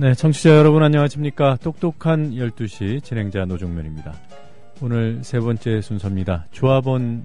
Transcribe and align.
네, 0.00 0.14
청취자 0.14 0.56
여러분 0.56 0.84
안녕하십니까. 0.84 1.56
똑똑한 1.56 2.30
12시 2.30 3.02
진행자 3.02 3.46
노종면입니다. 3.46 4.14
오늘 4.80 5.24
세 5.24 5.40
번째 5.40 5.80
순서입니다. 5.80 6.46
조합원 6.52 7.24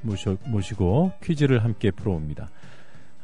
모셔, 0.00 0.36
모시고 0.46 1.10
퀴즈를 1.24 1.64
함께 1.64 1.90
풀어옵니다. 1.90 2.50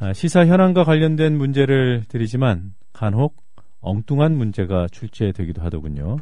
아, 0.01 0.13
시사 0.13 0.45
현황과 0.45 0.83
관련된 0.83 1.39
문제를 1.39 2.03
드리지만 2.09 2.75
간혹 2.93 3.37
엉뚱한 3.81 4.37
문제가 4.37 4.89
출제되기도 4.91 5.63
하더군요. 5.63 6.19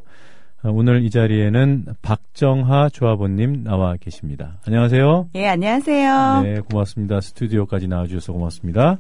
아, 0.61 0.69
오늘 0.69 1.03
이 1.05 1.09
자리에는 1.09 1.87
박정하 2.03 2.91
조합원님 2.91 3.65
나와 3.65 3.97
계십니다. 3.97 4.59
안녕하세요. 4.67 5.31
예, 5.37 5.47
안녕하세요. 5.47 6.43
네, 6.43 6.61
고맙습니다. 6.71 7.23
스튜디오까지 7.23 7.89
나와주셔서 7.89 8.35
고맙습니다. 8.35 8.99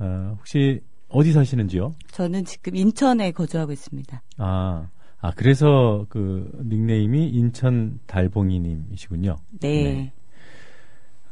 아, 0.00 0.34
혹시 0.36 0.80
어디 1.08 1.32
사시는지요? 1.32 1.94
저는 2.12 2.44
지금 2.44 2.76
인천에 2.76 3.32
거주하고 3.32 3.72
있습니다. 3.72 4.22
아, 4.38 4.88
아 5.20 5.30
그래서 5.36 6.06
그 6.08 6.50
닉네임이 6.64 7.28
인천 7.28 7.98
달봉이님이시군요. 8.06 9.36
네. 9.60 9.82
네. 9.82 10.12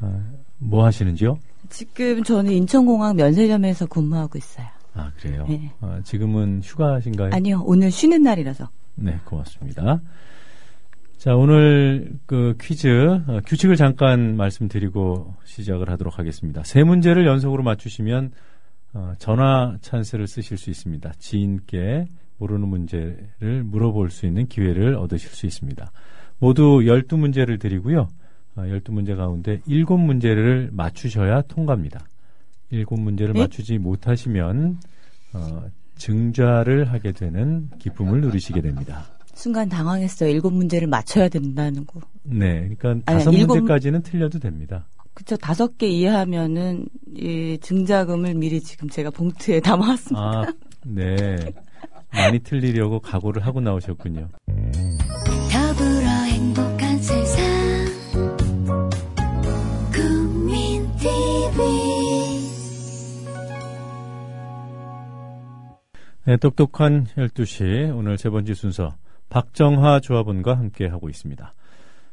아, 0.01 0.21
뭐 0.59 0.85
하시는지요? 0.85 1.39
지금 1.69 2.23
저는 2.23 2.53
인천공항 2.53 3.17
면세점에서 3.17 3.87
근무하고 3.87 4.39
있어요. 4.39 4.67
아 4.95 5.13
그래요. 5.21 5.45
네. 5.49 5.73
아, 5.81 6.01
지금은 6.03 6.63
휴가신가요? 6.63 7.31
아니요, 7.33 7.63
오늘 7.67 7.91
쉬는 7.91 8.23
날이라서. 8.23 8.69
네, 8.97 9.19
고맙습니다. 9.25 10.01
자, 11.19 11.35
오늘 11.35 12.13
그 12.27 12.57
퀴즈 12.61 12.89
어, 13.27 13.41
규칙을 13.47 13.77
잠깐 13.77 14.37
말씀드리고 14.37 15.35
시작을 15.45 15.91
하도록 15.91 16.19
하겠습니다. 16.19 16.63
세 16.65 16.83
문제를 16.83 17.27
연속으로 17.27 17.63
맞추시면 17.63 18.33
어, 18.97 19.13
전화 19.19 19.77
찬스를 19.83 20.27
쓰실 20.27 20.57
수 20.57 20.71
있습니다. 20.71 21.13
지인께 21.19 22.07
모르는 22.39 22.67
문제를 22.67 23.63
물어볼 23.65 24.09
수 24.09 24.25
있는 24.25 24.47
기회를 24.47 24.95
얻으실 24.95 25.29
수 25.29 25.45
있습니다. 25.45 25.93
모두 26.39 26.81
12문제를 26.81 27.61
드리고요. 27.61 28.09
어, 28.57 28.63
12문제 28.63 29.15
가운데 29.15 29.61
7문제를 29.69 30.71
맞추셔야 30.73 31.43
통과입니다. 31.43 32.07
7문제를 32.73 33.35
네? 33.35 33.41
맞추지 33.41 33.77
못하시면 33.77 34.79
어, 35.35 35.65
증좌를 35.97 36.91
하게 36.91 37.13
되는 37.13 37.69
기쁨을 37.79 38.23
누리시게 38.23 38.63
됩니다. 38.63 39.05
순간 39.35 39.69
당황했어요. 39.69 40.31
일곱 40.31 40.55
문제를 40.55 40.89
맞춰야 40.89 41.29
된다는 41.29 41.85
거. 41.85 42.01
네, 42.23 42.75
그러니까 42.79 43.05
다섯 43.05 43.31
문제까지는 43.31 44.03
틀려도 44.03 44.39
됩니다. 44.39 44.87
그쵸, 45.17 45.35
다섯 45.39 45.79
개 45.79 45.87
이해하면은, 45.87 46.87
이 47.17 47.57
증자금을 47.63 48.35
미리 48.35 48.61
지금 48.61 48.87
제가 48.91 49.09
봉투에 49.09 49.61
담아왔습니다. 49.65 50.21
아, 50.21 50.53
네. 50.85 51.37
많이 52.13 52.39
틀리려고 52.41 53.01
각오를 53.01 53.45
하고 53.47 53.63
나오셨군요. 53.63 54.29
더불어 55.51 56.09
행복한 56.29 56.99
세상 56.99 57.45
국민 59.91 60.87
TV 60.99 61.65
네, 66.27 66.37
똑똑한 66.37 67.07
12시 67.17 67.97
오늘 67.97 68.19
세 68.19 68.29
번째 68.29 68.53
순서 68.53 68.95
박정하 69.31 70.01
조합원과 70.01 70.59
함께 70.59 70.87
하고 70.87 71.09
있습니다. 71.09 71.53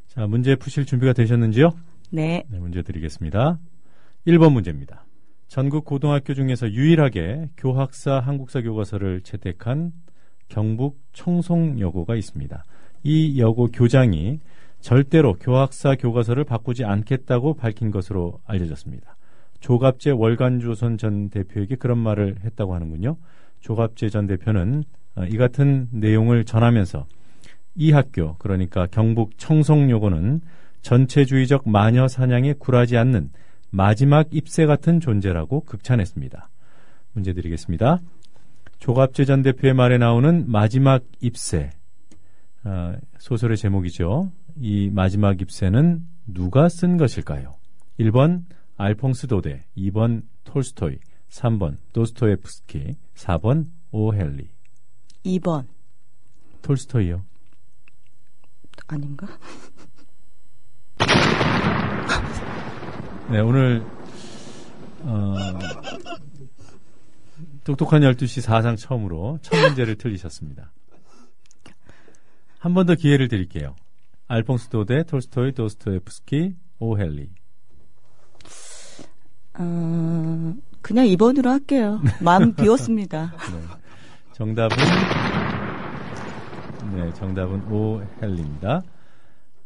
자, 0.08 0.26
문제 0.28 0.56
푸실 0.56 0.86
준비가 0.86 1.12
되셨는지요? 1.12 1.70
네. 2.10 2.44
네, 2.48 2.60
문제 2.60 2.82
드리겠습니다. 2.82 3.60
1번 4.28 4.54
문제입니다. 4.54 5.06
전국 5.48 5.86
고등학교 5.86 6.34
중에서 6.34 6.72
유일하게 6.72 7.50
교학사 7.58 8.20
한국사 8.20 8.62
교과서를 8.62 9.22
채택한 9.22 9.92
경북 10.48 11.00
청송여고가 11.14 12.16
있습니다. 12.16 12.64
이 13.04 13.40
여고 13.40 13.68
교장이 13.68 14.40
절대로 14.80 15.34
교학사 15.36 15.96
교과서를 15.96 16.44
바꾸지 16.44 16.84
않겠다고 16.84 17.54
밝힌 17.54 17.92
것으로 17.92 18.40
알려졌습니다. 18.46 19.16
조갑재 19.60 20.12
월간조선 20.12 20.98
전 20.98 21.30
대표에게 21.30 21.76
그런 21.76 21.98
말을 21.98 22.38
했다고 22.44 22.76
하는군요. 22.76 23.18
조갑재 23.62 24.10
전 24.10 24.28
대표는 24.28 24.84
어, 25.16 25.24
이 25.26 25.38
같은 25.38 25.88
내용을 25.92 26.44
전하면서 26.44 27.06
이 27.76 27.92
학교, 27.92 28.36
그러니까 28.38 28.88
경북 28.88 29.38
청송여고는 29.38 30.42
전체주의적 30.84 31.68
마녀 31.68 32.08
사냥에 32.08 32.54
굴하지 32.54 32.98
않는 32.98 33.32
마지막 33.72 34.28
잎새 34.32 34.68
같은 34.68 35.00
존재라고 35.00 35.62
극찬했습니다. 35.62 36.50
문제 37.14 37.34
드리겠습니다. 37.34 38.00
조갑재 38.78 39.26
전 39.26 39.42
대표의 39.42 39.74
말에 39.74 39.98
나오는 39.98 40.44
마지막 40.48 41.04
잎새, 41.22 41.72
아, 42.64 42.96
소설의 43.18 43.58
제목이죠. 43.58 44.32
이 44.58 44.92
마지막 44.94 45.42
잎새는 45.42 46.06
누가 46.28 46.70
쓴 46.70 46.98
것일까요? 46.98 47.56
1번 48.00 48.44
알퐁스 48.78 49.28
도데, 49.28 49.66
2번 49.78 50.24
톨스토이, 50.44 50.98
3번 51.30 51.78
도스토예프스키, 51.94 52.98
4번 53.16 53.68
오헬리. 53.92 54.50
2번. 55.26 55.66
톨스토이요. 56.62 57.24
아닌가? 58.88 59.28
네, 63.30 63.40
오늘 63.40 63.84
어, 65.02 65.34
똑똑한 67.64 68.02
12시 68.02 68.42
사상 68.42 68.76
처음으로 68.76 69.40
첫 69.42 69.58
문제를 69.60 69.96
틀리셨습니다. 69.96 70.72
한 72.60 72.74
번 72.74 72.86
더 72.86 72.96
기회를 72.96 73.28
드릴게요. 73.28 73.76
알퐁스 74.28 74.70
도데, 74.70 75.04
톨스토이, 75.04 75.52
도스토예프스키, 75.52 76.56
오헬리. 76.80 77.30
어, 79.60 80.54
그냥 80.82 81.06
2번으로 81.08 81.48
할게요. 81.50 82.02
마음 82.22 82.54
비웠습니다. 82.54 83.34
네. 83.52 83.62
정답은 84.34 84.78
네, 86.96 87.14
정답은 87.14 87.64
오헬리입니다. 87.72 88.82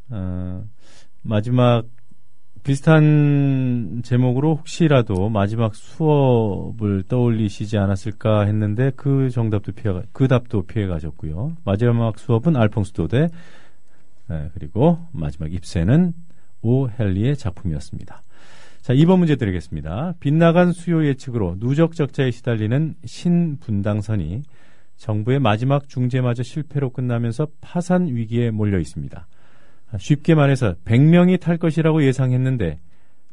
어, 0.10 0.64
마지막 1.22 1.86
비슷한 2.68 4.02
제목으로 4.04 4.56
혹시라도 4.56 5.30
마지막 5.30 5.74
수업을 5.74 7.04
떠올리시지 7.08 7.78
않았을까 7.78 8.42
했는데 8.42 8.92
그 8.98 9.30
정답도 9.30 9.72
피해 9.72 9.94
그 10.12 10.28
답도 10.28 10.64
피해 10.64 10.86
가셨고요. 10.86 11.56
마지막 11.64 12.20
수업은 12.20 12.58
알퐁스 12.58 12.92
도데 12.92 13.30
네, 14.28 14.50
그리고 14.54 15.00
마지막 15.14 15.54
입세는 15.54 16.12
오헬리의 16.62 17.38
작품이었습니다. 17.38 18.24
자, 18.82 18.94
2번 18.94 19.20
문제 19.20 19.38
드리겠습니다. 19.38 20.16
빗나간 20.20 20.74
수요 20.74 21.06
예측으로 21.06 21.56
누적 21.60 21.96
적자에 21.96 22.32
시달리는 22.32 22.96
신분당선이 23.06 24.44
정부의 24.98 25.40
마지막 25.40 25.88
중재마저 25.88 26.44
실패로 26.44 26.90
끝나면서 26.90 27.48
파산 27.62 28.08
위기에 28.08 28.52
몰려 28.52 28.78
있습니다. 28.78 29.26
쉽게 29.98 30.36
말해서 30.36 30.76
100명이 30.86 31.40
탈 31.40 31.58
것이라고 31.58 32.04
예상했는데 32.04 32.80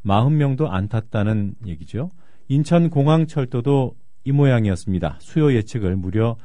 40명도 0.04 0.68
안 0.70 0.88
탔다는 0.88 1.54
얘기죠. 1.66 2.10
인천공항철도도 2.48 3.96
이 4.24 4.32
모양이었습니다. 4.32 5.18
수요 5.20 5.52
예측을 5.52 5.96
무려 5.96 6.36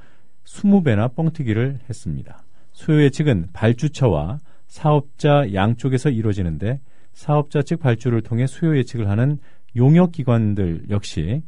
20배나 0.46 1.16
뻥튀기를 1.16 1.80
했습니다. 1.90 2.44
수요 2.74 3.04
예측은 3.04 3.50
발주처와 3.54 4.40
사업자 4.68 5.54
양쪽에서 5.54 6.10
이루어지는데 6.10 6.80
사업자 7.14 7.62
측 7.62 7.80
발주를 7.80 8.22
통해 8.22 8.48
수요 8.48 8.78
예측을 8.78 9.10
하는 9.10 9.40
용역 9.76 10.12
기관들 10.12 10.86
역시 10.90 11.42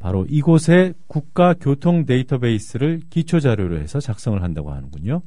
바로 0.00 0.26
이곳의 0.28 0.94
국가 1.06 1.54
교통 1.54 2.04
데이터베이스를 2.04 3.02
기초 3.10 3.38
자료로 3.38 3.78
해서 3.78 4.00
작성을 4.00 4.42
한다고 4.42 4.72
하는군요. 4.72 5.22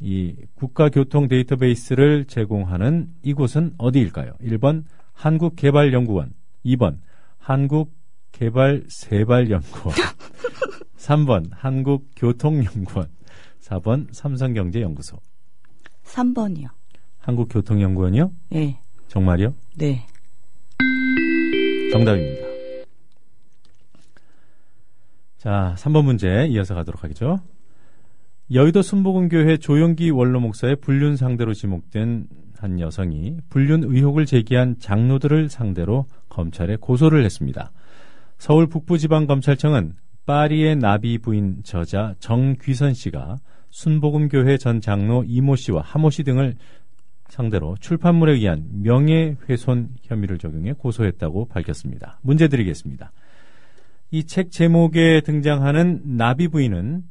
이 0.00 0.36
국가 0.54 0.88
교통 0.88 1.26
데이터베이스를 1.28 2.24
제공하는 2.26 3.08
이곳은 3.22 3.74
어디일까요? 3.78 4.32
1번 4.42 4.84
한국개발연구원, 5.12 6.32
2번 6.64 6.98
한국개발세발연구원, 7.38 9.96
3번 10.96 11.46
한국교통연구원, 11.50 13.08
4번 13.60 14.06
삼성경제연구소. 14.12 15.18
3번이요. 16.04 16.68
한국교통연구원이요? 17.18 18.32
네. 18.50 18.80
정말이요? 19.08 19.52
네. 19.76 20.06
정답입니다. 21.92 22.46
자, 25.38 25.74
3번 25.78 26.04
문제 26.04 26.46
이어서 26.50 26.74
가도록 26.74 27.02
하겠죠. 27.04 27.40
여의도 28.52 28.80
순복음교회 28.80 29.58
조영기 29.58 30.10
원로 30.10 30.40
목사의 30.40 30.76
불륜 30.76 31.16
상대로 31.16 31.52
지목된 31.52 32.26
한 32.58 32.80
여성이 32.80 33.36
불륜 33.50 33.84
의혹을 33.84 34.24
제기한 34.26 34.76
장로들을 34.78 35.48
상대로 35.50 36.06
검찰에 36.28 36.76
고소를 36.76 37.24
했습니다. 37.24 37.72
서울 38.38 38.66
북부지방검찰청은 38.68 39.94
파리의 40.24 40.76
나비 40.76 41.18
부인 41.18 41.58
저자 41.62 42.14
정귀선 42.20 42.94
씨가 42.94 43.38
순복음교회 43.70 44.56
전 44.56 44.80
장로 44.80 45.24
이모 45.26 45.54
씨와 45.56 45.82
하모 45.82 46.10
씨 46.10 46.22
등을 46.22 46.54
상대로 47.28 47.76
출판물에 47.80 48.32
의한 48.32 48.64
명예훼손 48.82 49.90
혐의를 50.02 50.38
적용해 50.38 50.72
고소했다고 50.72 51.48
밝혔습니다. 51.48 52.18
문제 52.22 52.48
드리겠습니다. 52.48 53.12
이 54.10 54.24
책 54.24 54.50
제목에 54.50 55.20
등장하는 55.20 56.16
나비 56.16 56.48
부인은 56.48 57.02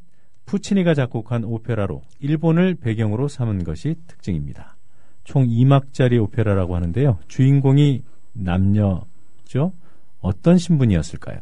푸치니가 0.47 0.93
작곡한 0.93 1.43
오페라로 1.43 2.01
일본을 2.19 2.75
배경으로 2.75 3.27
삼은 3.27 3.65
것이 3.65 3.95
특징입니다. 4.07 4.77
총 5.25 5.45
2막짜리 5.45 6.21
오페라라고 6.23 6.73
하는데요. 6.75 7.19
주인공이 7.27 8.03
남녀죠? 8.31 9.73
어떤 10.21 10.57
신분이었을까요? 10.57 11.41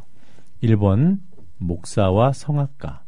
1번 0.63 1.19
목사와 1.59 2.33
성악가, 2.33 3.03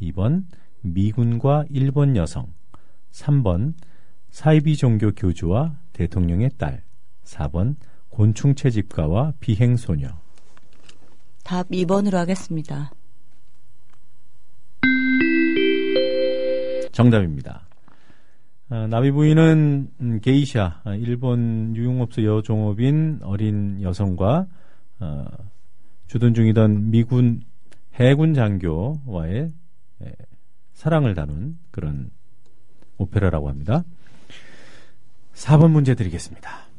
2번 0.00 0.44
미군과 0.80 1.66
일본 1.68 2.16
여성, 2.16 2.52
3번 3.12 3.74
사이비 4.30 4.76
종교 4.76 5.12
교주와 5.12 5.76
대통령의 5.92 6.50
딸, 6.56 6.82
4번 7.24 7.76
곤충 8.08 8.54
채집가와 8.54 9.34
비행 9.38 9.76
소녀. 9.76 10.08
답 11.44 11.68
2번으로 11.68 12.14
하겠습니다. 12.14 12.92
정답입니다. 16.92 17.62
어, 18.70 18.86
나비 18.86 19.10
부인은 19.10 19.90
음, 20.00 20.20
게이샤, 20.20 20.80
아, 20.84 20.94
일본 20.94 21.76
유흥업소 21.76 22.24
여종업인 22.24 23.20
어린 23.22 23.82
여성과 23.82 24.46
어, 25.00 25.24
주둔 26.06 26.32
중이던 26.32 26.90
미군 26.90 27.42
해군 27.94 28.32
장교와의 28.34 29.52
에, 30.02 30.12
사랑을 30.72 31.14
다룬 31.14 31.58
그런 31.70 32.10
오페라라고 32.98 33.48
합니다. 33.48 33.84
4번 35.34 35.70
문제 35.70 35.94
드리겠습니다. 35.94 36.71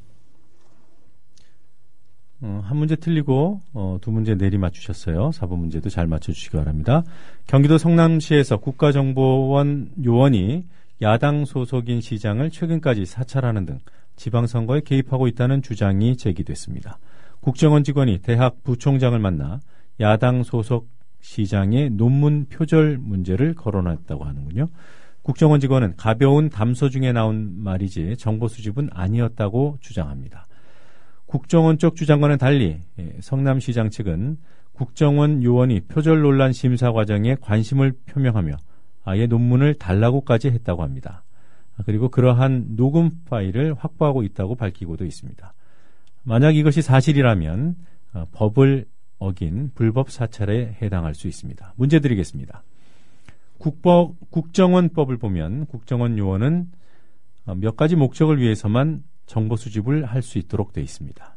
어, 2.45 2.61
한 2.65 2.75
문제 2.75 2.97
틀리고 2.97 3.61
어, 3.73 3.97
두 4.01 4.11
문제 4.11 4.35
내리 4.35 4.57
맞추셨어요. 4.57 5.29
4번 5.29 5.59
문제도 5.59 5.89
잘 5.89 6.07
맞춰주시기 6.07 6.57
바랍니다. 6.57 7.03
경기도 7.47 7.77
성남시에서 7.77 8.57
국가정보원 8.57 9.91
요원이 10.03 10.65
야당 11.01 11.45
소속인 11.45 12.01
시장을 12.01 12.51
최근까지 12.51 13.05
사찰하는 13.05 13.65
등 13.65 13.79
지방선거에 14.17 14.81
개입하고 14.81 15.27
있다는 15.27 15.61
주장이 15.61 16.17
제기됐습니다. 16.17 16.99
국정원 17.39 17.85
직원이 17.85 18.19
대학 18.19 18.61
부총장을 18.63 19.17
만나 19.17 19.61
야당 20.01 20.43
소속 20.43 20.89
시장의 21.21 21.91
논문 21.91 22.47
표절 22.49 22.97
문제를 22.97 23.53
거론했다고 23.53 24.25
하는군요. 24.25 24.67
국정원 25.21 25.61
직원은 25.61 25.95
가벼운 25.95 26.49
담소 26.49 26.89
중에 26.89 27.13
나온 27.13 27.53
말이지 27.63 28.17
정보 28.17 28.49
수집은 28.49 28.89
아니었다고 28.91 29.77
주장합니다. 29.79 30.45
국정원 31.33 31.79
쪽 31.79 31.95
주장과는 31.95 32.37
달리 32.37 32.79
예, 32.99 33.17
성남시장 33.19 33.89
측은 33.89 34.37
국정원 34.73 35.41
요원이 35.41 35.79
표절 35.87 36.21
논란 36.21 36.53
심사 36.53 36.91
과정에 36.91 37.35
관심을 37.41 37.93
표명하며 38.05 38.55
아예 39.03 39.25
논문을 39.25 39.73
달라고까지 39.73 40.49
했다고 40.49 40.83
합니다. 40.83 41.23
그리고 41.87 42.09
그러한 42.09 42.75
녹음 42.75 43.09
파일을 43.25 43.73
확보하고 43.73 44.21
있다고 44.21 44.53
밝히고도 44.53 45.05
있습니다. 45.05 45.53
만약 46.21 46.55
이것이 46.55 46.83
사실이라면 46.83 47.77
어, 48.13 48.25
법을 48.31 48.85
어긴 49.17 49.71
불법 49.73 50.11
사찰에 50.11 50.77
해당할 50.83 51.15
수 51.15 51.27
있습니다. 51.27 51.73
문제 51.77 51.99
드리겠습니다. 51.99 52.61
국법, 53.57 54.13
국정원법을 54.29 55.17
보면 55.17 55.65
국정원 55.65 56.15
요원은 56.15 56.67
어, 57.47 57.55
몇 57.55 57.75
가지 57.75 57.95
목적을 57.95 58.39
위해서만 58.39 59.01
정보 59.33 59.55
수집을 59.55 60.05
할 60.05 60.21
수 60.21 60.37
있도록 60.37 60.73
되어 60.73 60.83
있습니다. 60.83 61.35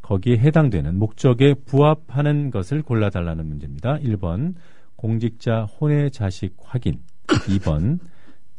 거기에 0.00 0.38
해당되는 0.38 0.96
목적에 0.96 1.54
부합하는 1.54 2.52
것을 2.52 2.82
골라달라는 2.82 3.44
문제입니다. 3.46 3.98
1번 3.98 4.54
공직자 4.94 5.64
혼외 5.64 6.08
자식 6.08 6.54
확인 6.62 7.02
2번 7.26 7.98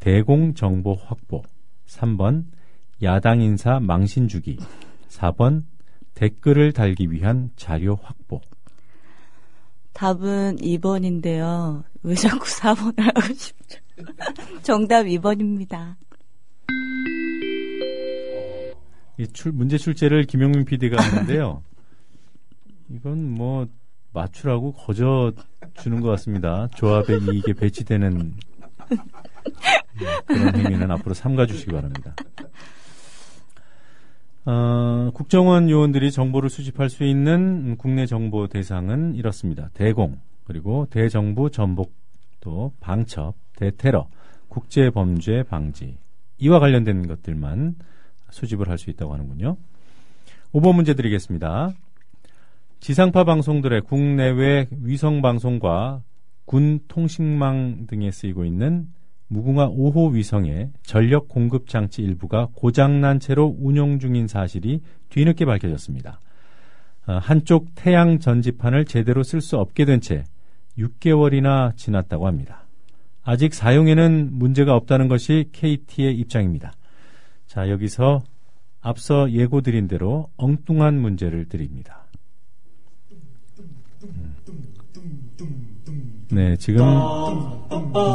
대공 0.00 0.52
정보 0.52 0.92
확보 0.92 1.42
3번 1.86 2.44
야당 3.02 3.40
인사 3.40 3.80
망신 3.80 4.28
주기 4.28 4.58
4번 5.08 5.62
댓글을 6.12 6.74
달기 6.74 7.10
위한 7.10 7.50
자료 7.56 7.96
확보 8.02 8.42
답은 9.94 10.56
2번인데요. 10.56 11.84
왜 12.02 12.14
자꾸 12.14 12.44
4번을 12.44 13.00
하고 13.00 13.32
싶죠? 13.32 13.78
정답 14.62 15.04
2번입니다. 15.04 15.96
이 19.20 19.26
출, 19.26 19.52
문제 19.52 19.76
출제를 19.76 20.24
김용민 20.24 20.64
PD가 20.64 21.02
하는데요. 21.02 21.62
이건 22.88 23.30
뭐 23.30 23.66
맞추라고 24.14 24.72
거저 24.72 25.32
주는 25.74 26.00
것 26.00 26.08
같습니다. 26.08 26.68
조합에 26.74 27.18
이익에 27.18 27.52
배치되는 27.52 28.34
그런 30.26 30.56
행위는 30.56 30.90
앞으로 30.90 31.14
삼가 31.14 31.44
주시기 31.46 31.70
바랍니다. 31.70 32.14
어, 34.46 35.10
국정원 35.12 35.68
요원들이 35.68 36.10
정보를 36.12 36.48
수집할 36.48 36.88
수 36.88 37.04
있는 37.04 37.76
국내 37.76 38.06
정보 38.06 38.48
대상은 38.48 39.14
이렇습니다. 39.14 39.68
대공, 39.74 40.18
그리고 40.44 40.86
대정부 40.88 41.50
전복, 41.50 41.92
또 42.40 42.72
방첩, 42.80 43.34
대테러, 43.56 44.08
국제범죄 44.48 45.42
방지 45.42 45.98
이와 46.38 46.58
관련된 46.58 47.06
것들만 47.06 47.76
수집을 48.32 48.68
할 48.68 48.78
수 48.78 48.90
있다고 48.90 49.12
하는군요. 49.12 49.56
5번 50.52 50.74
문제 50.74 50.94
드리겠습니다. 50.94 51.70
지상파 52.80 53.24
방송들의 53.24 53.82
국내외 53.82 54.66
위성 54.82 55.20
방송과 55.22 56.02
군 56.46 56.80
통신망 56.88 57.86
등에 57.86 58.10
쓰이고 58.10 58.44
있는 58.44 58.88
무궁화 59.28 59.68
5호 59.68 60.12
위성의 60.14 60.70
전력 60.82 61.28
공급 61.28 61.68
장치 61.68 62.02
일부가 62.02 62.48
고장난 62.54 63.20
채로 63.20 63.54
운용 63.60 64.00
중인 64.00 64.26
사실이 64.26 64.80
뒤늦게 65.10 65.44
밝혀졌습니다. 65.44 66.20
어, 67.06 67.18
한쪽 67.22 67.68
태양 67.76 68.18
전지판을 68.18 68.86
제대로 68.86 69.22
쓸 69.22 69.40
수 69.40 69.56
없게 69.58 69.84
된 69.84 70.00
채 70.00 70.24
6개월이나 70.78 71.76
지났다고 71.76 72.26
합니다. 72.26 72.66
아직 73.22 73.54
사용에는 73.54 74.30
문제가 74.32 74.74
없다는 74.74 75.08
것이 75.08 75.50
KT의 75.52 76.16
입장입니다. 76.16 76.72
자, 77.50 77.68
여기서 77.68 78.22
앞서 78.80 79.28
예고드린 79.32 79.88
대로 79.88 80.28
엉뚱한 80.36 81.00
문제를 81.00 81.48
드립니다. 81.48 82.04
음. 84.04 84.36
네, 86.30 86.56
지금 86.58 86.84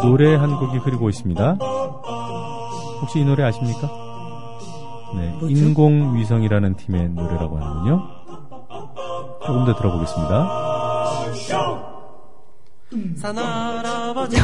노래 0.03 0.35
한 0.35 0.57
곡이 0.57 0.77
흐르고 0.77 1.09
있습니다. 1.09 1.57
혹시 3.01 3.19
이 3.19 3.25
노래 3.25 3.43
아십니까? 3.43 3.91
네? 5.17 5.37
인공위성이라는 5.49 6.77
팀의 6.77 7.09
노래라고 7.09 7.57
하는군요. 7.57 8.07
조금 9.45 9.65
더 9.65 9.75
들어보겠습니다. 9.75 11.64
산할아버지 13.15 14.37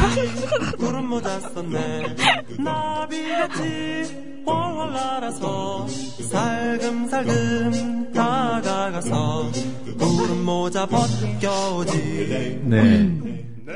구름 0.78 1.08
모자 1.08 1.40
썼네 1.40 2.16
나비같이 2.58 4.42
훨훨 4.46 4.92
날아서 4.92 5.86
살금살금 5.88 8.12
다가가서 8.12 9.50
구름 9.98 10.44
모자 10.44 10.86
벗겨오지 10.86 12.60
네. 12.64 13.18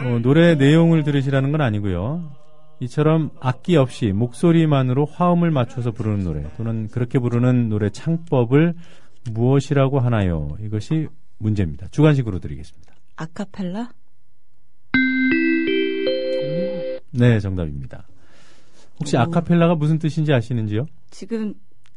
어, 0.03 0.19
노래 0.21 0.57
내용을 0.57 1.05
들으시라는 1.05 1.53
건 1.53 1.61
아니고요. 1.61 2.33
이처럼 2.81 3.31
악기 3.41 3.77
없이 3.77 4.13
목소리만으로 4.13 5.07
화음을 5.07 5.51
맞춰서 5.51 5.93
부르는 5.93 6.25
노래 6.25 6.45
또는 6.57 6.89
그렇게 6.89 7.19
부르는 7.19 7.69
노래 7.71 7.89
창법을 7.89 8.75
무엇이라고 9.31 10.01
하나요? 10.01 10.57
이것이 10.61 11.09
문제입니다. 11.39 11.87
주관식으로 11.91 12.39
드리겠습니다. 12.39 12.95
아카펠라? 13.17 13.89
네, 17.13 17.41
정답입니다. 17.41 18.07
혹시 19.01 19.17
아카펠라가 19.17 19.75
무슨 19.75 19.99
뜻인지 19.99 20.33
아시는지요? 20.33 20.87
지금 21.11 21.55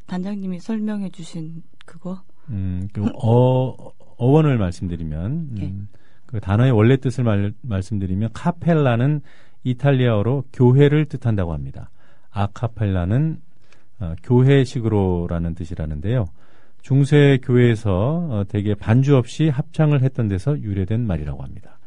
단장님이 0.08 0.60
설명해 0.60 1.10
주신 1.10 1.63
그거? 1.86 2.22
음, 2.50 2.88
그 2.94 3.06
어, 3.24 3.75
어원을 4.18 4.58
말씀드리면, 4.58 5.32
음, 5.32 5.56
예. 5.60 5.74
그 6.25 6.39
단어의 6.39 6.72
원래 6.72 6.98
뜻을 6.98 7.24
말, 7.24 7.53
말씀드리면, 7.62 8.32
카펠라는 8.34 9.22
이탈리아어로 9.63 10.46
교회를 10.53 11.06
뜻한다고 11.06 11.53
합니다. 11.53 11.89
아카펠라는 12.32 13.41
어, 14.00 14.15
교회식으로라는 14.24 15.56
뜻이라는데요. 15.56 16.25
중세 16.82 17.39
교회에서 17.44 18.27
어, 18.29 18.44
대개 18.48 18.74
반주 18.74 19.18
없이 19.18 19.50
합창을 19.50 20.01
했던 20.01 20.27
데서 20.27 20.60
유래된 20.60 21.06
말이라고 21.06 21.44
합니다. 21.44 21.79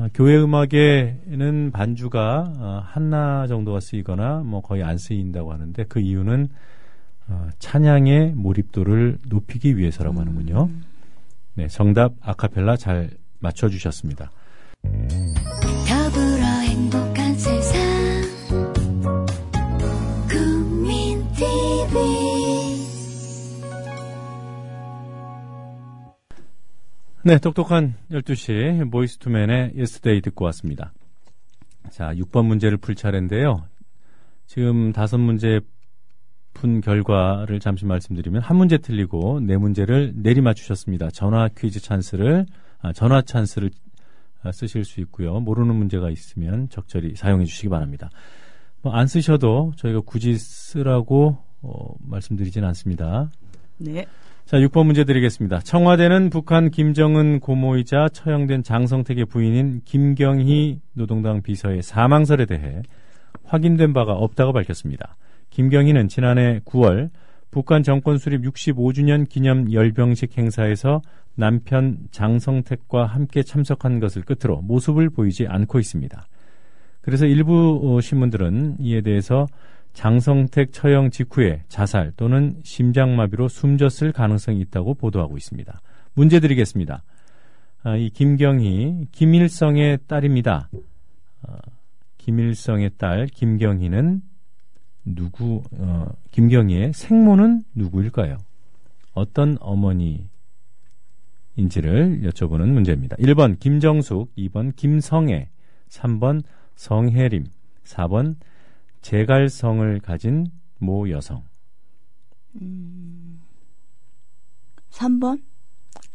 아, 0.00 0.08
교회 0.14 0.36
음악에는 0.36 1.72
반주가 1.72 2.52
아, 2.56 2.82
하나 2.86 3.48
정도가 3.48 3.80
쓰이거나 3.80 4.42
뭐 4.44 4.60
거의 4.60 4.84
안 4.84 4.96
쓰인다고 4.96 5.52
하는데 5.52 5.84
그 5.84 5.98
이유는 5.98 6.48
아, 7.26 7.48
찬양의 7.58 8.34
몰입도를 8.36 9.18
높이기 9.26 9.76
위해서라고 9.76 10.20
하는군요. 10.20 10.70
네, 11.54 11.66
정답 11.66 12.12
아카펠라 12.20 12.76
잘 12.76 13.10
맞춰주셨습니다. 13.40 14.30
더 14.82 15.67
네, 27.28 27.36
똑똑한 27.36 27.94
12시 28.10 28.90
Boyz 28.90 29.20
II 29.20 29.35
Men의 29.35 29.72
Yesterday 29.76 30.22
듣고 30.22 30.46
왔습니다. 30.46 30.94
자, 31.90 32.14
6번 32.14 32.46
문제를 32.46 32.78
풀 32.78 32.94
차례인데요. 32.94 33.66
지금 34.46 34.94
다섯 34.94 35.18
문제 35.18 35.60
푼 36.54 36.80
결과를 36.80 37.60
잠시 37.60 37.84
말씀드리면 37.84 38.40
한 38.40 38.56
문제 38.56 38.78
틀리고 38.78 39.40
네 39.40 39.58
문제를 39.58 40.14
내리 40.16 40.40
맞추셨습니다. 40.40 41.10
전화 41.10 41.48
퀴즈 41.48 41.80
찬스를 41.82 42.46
아, 42.80 42.94
전화 42.94 43.20
찬스를 43.20 43.72
아, 44.42 44.50
쓰실 44.50 44.86
수 44.86 45.02
있고요. 45.02 45.38
모르는 45.38 45.74
문제가 45.74 46.08
있으면 46.08 46.70
적절히 46.70 47.14
사용해 47.14 47.44
주시기 47.44 47.68
바랍니다. 47.68 48.08
뭐 48.80 48.94
안 48.94 49.06
쓰셔도 49.06 49.72
저희가 49.76 50.00
굳이 50.00 50.32
쓰라고 50.38 51.36
어, 51.60 51.94
말씀드리진 52.00 52.64
않습니다. 52.64 53.30
네. 53.76 54.06
자, 54.48 54.56
6번 54.56 54.86
문제 54.86 55.04
드리겠습니다. 55.04 55.58
청와대는 55.58 56.30
북한 56.30 56.70
김정은 56.70 57.38
고모이자 57.38 58.08
처형된 58.14 58.62
장성택의 58.62 59.26
부인인 59.26 59.82
김경희 59.84 60.80
노동당 60.94 61.42
비서의 61.42 61.82
사망설에 61.82 62.46
대해 62.46 62.80
확인된 63.44 63.92
바가 63.92 64.14
없다고 64.14 64.54
밝혔습니다. 64.54 65.16
김경희는 65.50 66.08
지난해 66.08 66.60
9월 66.64 67.10
북한 67.50 67.82
정권 67.82 68.16
수립 68.16 68.40
65주년 68.40 69.28
기념 69.28 69.70
열병식 69.70 70.38
행사에서 70.38 71.02
남편 71.34 71.98
장성택과 72.10 73.04
함께 73.04 73.42
참석한 73.42 74.00
것을 74.00 74.22
끝으로 74.22 74.62
모습을 74.62 75.10
보이지 75.10 75.46
않고 75.46 75.78
있습니다. 75.78 76.26
그래서 77.02 77.26
일부 77.26 77.82
어, 77.84 78.00
신문들은 78.00 78.76
이에 78.80 79.02
대해서 79.02 79.46
장성택 79.98 80.72
처형 80.72 81.10
직후에 81.10 81.64
자살 81.66 82.12
또는 82.16 82.60
심장마비로 82.62 83.48
숨졌을 83.48 84.12
가능성이 84.12 84.60
있다고 84.60 84.94
보도하고 84.94 85.36
있습니다. 85.36 85.80
문제 86.14 86.38
드리겠습니다. 86.38 87.02
아, 87.82 87.96
이 87.96 88.08
김경희, 88.10 89.08
김일성의 89.10 89.98
딸입니다. 90.06 90.70
아, 91.42 91.56
김일성의 92.18 92.92
딸 92.96 93.26
김경희는 93.26 94.22
누구, 95.04 95.64
어, 95.72 96.06
김경희의 96.30 96.92
생모는 96.92 97.64
누구일까요? 97.74 98.38
어떤 99.14 99.56
어머니인지를 99.58 100.28
여쭤보는 101.56 102.68
문제입니다. 102.68 103.16
1번 103.16 103.58
김정숙, 103.58 104.32
2번 104.36 104.76
김성애, 104.76 105.48
3번 105.88 106.44
성혜림, 106.76 107.46
4번 107.82 108.36
제갈성을 109.08 110.00
가진 110.00 110.48
모 110.76 111.08
여성. 111.08 111.42
3번? 114.90 115.40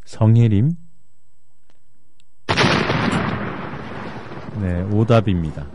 성혜림. 0.05 0.73
네, 4.61 4.81
오답입니다. 4.93 5.67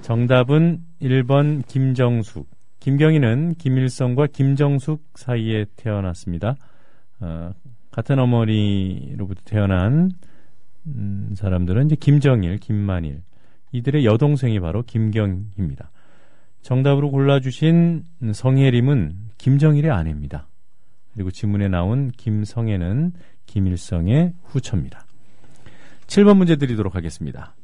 정답은 0.00 0.82
1번 1.02 1.66
김정숙. 1.66 2.48
김경희는 2.80 3.56
김일성과 3.56 4.28
김정숙 4.28 5.02
사이에 5.16 5.66
태어났습니다. 5.76 6.56
어, 7.20 7.52
같은 7.90 8.18
어머니로부터 8.18 9.42
태어난 9.44 10.12
음, 10.86 11.34
사람들은 11.36 11.84
이제 11.84 11.96
김정일, 11.96 12.56
김만일 12.56 13.20
이들의 13.72 14.06
여동생이 14.06 14.60
바로 14.60 14.82
김경희입니다. 14.82 15.90
정답으로 16.64 17.10
골라주신 17.10 18.04
성혜림은 18.32 19.16
김정일의 19.36 19.90
아내입니다. 19.90 20.48
그리고 21.12 21.30
지문에 21.30 21.68
나온 21.68 22.10
김성애는 22.10 23.12
김일성의 23.44 24.32
후처입니다. 24.44 25.04
7번 26.06 26.38
문제 26.38 26.56
드리도록 26.56 26.96
하겠습니다. 26.96 27.54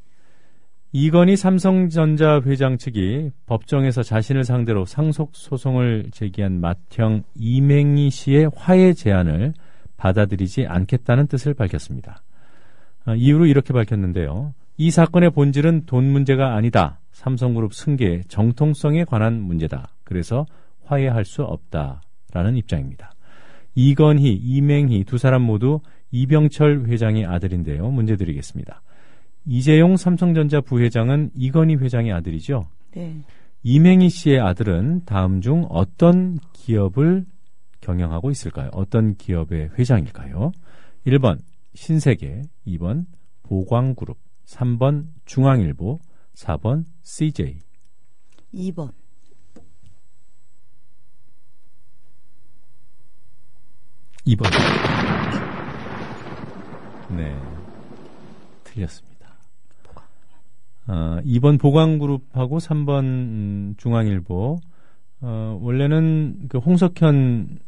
이건희 0.92 1.37
삼성전자 1.37 2.42
회장 2.45 2.76
측이 2.76 3.30
법정에서 3.47 4.02
자신을 4.02 4.45
상대로 4.45 4.85
상속 4.85 5.30
소송을 5.33 6.11
제기한 6.12 6.61
맏형 6.61 7.23
이맹희 7.37 8.11
씨의 8.11 8.50
화해 8.54 8.92
제안을 8.92 9.54
받아들이지 9.97 10.66
않겠다는 10.66 11.26
뜻을 11.26 11.54
밝혔습니다. 11.54 12.23
아, 13.07 13.14
이유로 13.14 13.47
이렇게 13.47 13.73
밝혔는데요. 13.73 14.52
이 14.76 14.90
사건의 14.90 15.30
본질은 15.30 15.87
돈 15.87 16.04
문제가 16.04 16.54
아니다. 16.54 17.00
삼성그룹 17.21 17.75
승계의 17.75 18.25
정통성에 18.29 19.05
관한 19.05 19.43
문제다. 19.43 19.91
그래서 20.05 20.47
화해할 20.85 21.27
수 21.27 21.43
없다라는 21.43 22.57
입장입니다. 22.57 23.12
이건희, 23.75 24.33
이맹희 24.33 25.05
두 25.05 25.19
사람 25.19 25.43
모두 25.43 25.81
이병철 26.12 26.87
회장의 26.87 27.27
아들인데요. 27.27 27.91
문제 27.91 28.17
드리겠습니다. 28.17 28.81
이재용 29.45 29.99
삼성전자 29.99 30.62
부회장은 30.62 31.31
이건희 31.37 31.77
회장의 31.77 32.11
아들이죠. 32.12 32.67
네. 32.93 33.17
이맹희 33.65 34.09
씨의 34.09 34.41
아들은 34.41 35.03
다음 35.05 35.43
중 35.43 35.67
어떤 35.69 36.39
기업을 36.55 37.27
경영하고 37.83 38.31
있을까요? 38.31 38.71
어떤 38.73 39.15
기업의 39.17 39.71
회장일까요? 39.79 40.53
1번 41.07 41.39
신세계, 41.75 42.43
2번 42.67 43.05
보광그룹, 43.43 44.17
3번 44.47 45.05
중앙일보, 45.27 46.00
4번 46.34 46.84
CJ. 47.02 47.58
2번. 48.54 48.92
이번 54.25 54.50
네. 57.16 57.34
틀렸습니다. 58.64 59.10
어, 60.87 61.20
2번 61.25 61.58
보광그룹하고 61.58 62.58
3번 62.58 63.04
음, 63.04 63.75
중앙일보. 63.78 64.60
어, 65.22 65.58
원래는 65.60 66.46
그 66.49 66.58
홍석현 66.58 67.58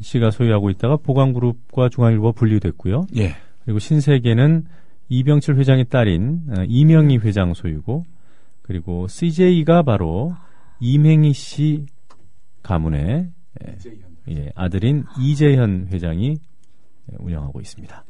씨가 0.00 0.30
소유하고 0.30 0.70
있다가 0.70 0.96
보광그룹과 0.96 1.88
중앙일보가 1.90 2.32
분리됐고요. 2.32 3.06
예. 3.16 3.34
그리고 3.64 3.78
신세계는 3.78 4.66
이병철 5.10 5.56
회장의 5.56 5.86
딸인 5.86 6.46
어, 6.50 6.64
이명희 6.66 7.18
회장 7.18 7.52
소유고 7.52 8.04
그리고 8.62 9.08
CJ가 9.08 9.82
바로 9.82 10.32
이맹희 10.78 11.32
씨 11.32 11.84
가문의 12.62 13.30
예, 13.64 13.76
예, 14.28 14.52
아들인 14.54 15.04
이재현 15.18 15.88
회장이 15.92 16.38
운영하고 17.18 17.60
있습니다. 17.60 18.04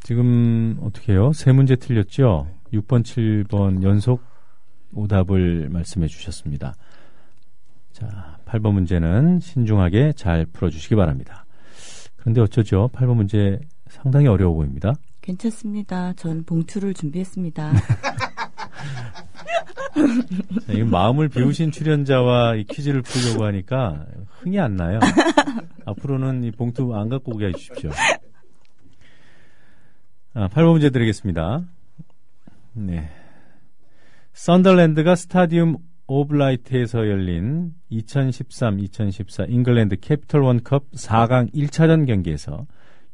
지금 0.00 0.78
어떻게 0.82 1.12
해요? 1.12 1.32
세 1.32 1.52
문제 1.52 1.76
틀렸죠? 1.76 2.48
6번, 2.72 3.02
7번 3.02 3.82
연속 3.84 4.22
오답을 4.92 5.68
말씀해 5.68 6.08
주셨습니다. 6.08 6.74
자, 7.92 8.38
8번 8.46 8.72
문제는 8.72 9.38
신중하게 9.40 10.14
잘 10.16 10.46
풀어주시기 10.46 10.96
바랍니다. 10.96 11.44
그런데 12.16 12.40
어쩌죠? 12.40 12.88
8번 12.92 13.16
문제 13.16 13.60
상당히 13.88 14.26
어려워 14.26 14.54
보입니다. 14.54 14.94
괜찮습니다. 15.20 16.12
전 16.14 16.44
봉투를 16.44 16.94
준비했습니다. 16.94 17.72
자, 20.66 20.72
이 20.72 20.82
마음을 20.82 21.28
비우신 21.28 21.70
출연자와 21.70 22.56
이 22.56 22.64
퀴즈를 22.64 23.02
풀려고 23.02 23.44
하니까 23.44 24.06
흥이 24.28 24.58
안 24.58 24.76
나요. 24.76 25.00
앞으로는 25.84 26.44
이 26.44 26.50
봉투 26.50 26.94
안 26.94 27.08
갖고 27.08 27.34
오게 27.34 27.46
해주십시오. 27.46 27.90
아, 30.34 30.48
8번 30.48 30.72
문제 30.72 30.90
드리겠습니다. 30.90 31.64
네. 32.74 33.10
썬더랜드가 34.32 35.16
Stadium 35.16 35.78
of 36.06 36.25
Light에서 36.25 37.08
열린 37.08 37.74
2013-2014 37.90 39.50
잉글랜드 39.50 39.96
Capital 40.00 40.40
One 40.40 40.66
Cup 40.66 40.92
4강 40.92 41.52
1차전 41.52 42.06
경기에서 42.06 42.66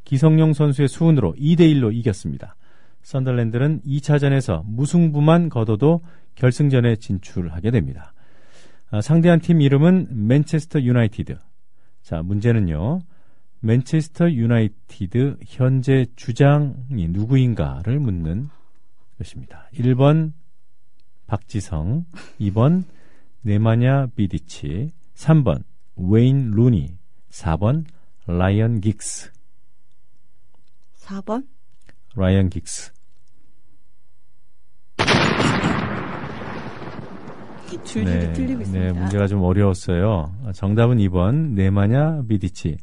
기성용 0.04 0.52
선수의 0.52 0.88
수훈으로 0.88 1.34
2대1로 1.34 1.94
이겼습니다. 1.94 2.56
썬더랜드는 3.02 3.82
2차전에서 3.82 4.64
무승부만 4.66 5.49
거둬도 5.49 6.02
결승전에 6.34 6.96
진출하게 6.96 7.70
됩니다. 7.70 8.12
아, 8.90 9.00
상대한 9.00 9.40
팀 9.40 9.61
이름은 9.61 10.26
맨체스터 10.26 10.82
유나이티드. 10.82 11.37
자, 12.02 12.23
문제는요. 12.23 13.00
맨체스터 13.61 14.30
유나이티드 14.30 15.38
현재 15.46 16.06
주장이 16.16 17.08
누구인가를 17.08 17.99
묻는 17.99 18.50
것입니다. 19.18 19.68
1번 19.75 20.32
박지성, 21.26 22.04
2번 22.40 22.84
네마냐 23.42 24.08
비디치, 24.14 24.90
3번 25.14 25.62
웨인 25.96 26.50
루니, 26.50 26.96
4번 27.30 27.84
라이언 28.26 28.80
긱스. 28.80 29.33
4번? 31.04 31.46
라이언 32.16 32.50
긱스. 32.50 32.92
줄줄이 37.84 38.32
틀리고 38.32 38.62
있습니다. 38.62 38.84
네, 38.84 38.92
문제가 38.92 39.26
좀 39.26 39.42
어려웠어요. 39.42 40.34
아, 40.44 40.52
정답은 40.52 40.99
2번 40.99 41.54
네마냐 41.54 42.23
비디치. 42.28 42.76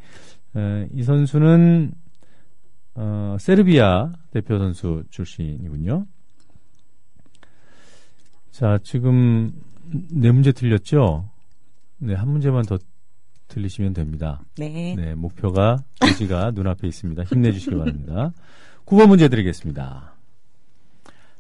에, 0.56 0.88
이 0.94 1.04
선수는 1.04 1.94
어, 2.96 3.38
세르비아 3.40 4.12
대표 4.32 4.58
선수 4.58 5.04
출신이군요. 5.10 6.06
자, 8.52 8.78
지금 8.84 9.52
네 10.12 10.32
문제 10.32 10.52
틀렸죠? 10.52 11.30
네, 11.98 12.14
한 12.14 12.30
문제만 12.30 12.64
더 12.66 12.78
틀리시면 13.52 13.94
됩니다. 13.94 14.42
네. 14.58 14.96
네, 14.96 15.14
목표가 15.14 15.84
고지가 16.00 16.52
눈앞에 16.56 16.88
있습니다. 16.88 17.24
힘내주시기 17.24 17.76
바랍니다. 17.76 18.32
9번 18.86 19.10
문제 19.10 19.28
드리겠습니다. 19.28 20.16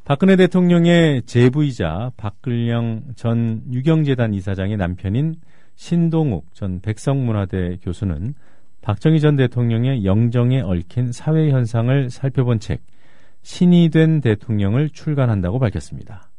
박근혜 0.03 0.35
대통령의 0.35 1.23
제부이자 1.23 2.11
박근령 2.17 3.13
전 3.15 3.63
유경재단 3.71 4.33
이사장의 4.33 4.77
남편인 4.77 5.35
신동욱 5.75 6.53
전 6.53 6.81
백성문화대 6.81 7.77
교수는 7.81 8.33
박정희 8.81 9.19
전 9.19 9.35
대통령의 9.35 10.03
영정에 10.03 10.59
얽힌 10.61 11.11
사회 11.11 11.49
현상을 11.51 12.09
살펴본 12.09 12.59
책 12.59 12.81
신이 13.43 13.89
된 13.89 14.21
대통령을 14.21 14.89
출간한다고 14.89 15.59
밝혔습니다. 15.59 16.29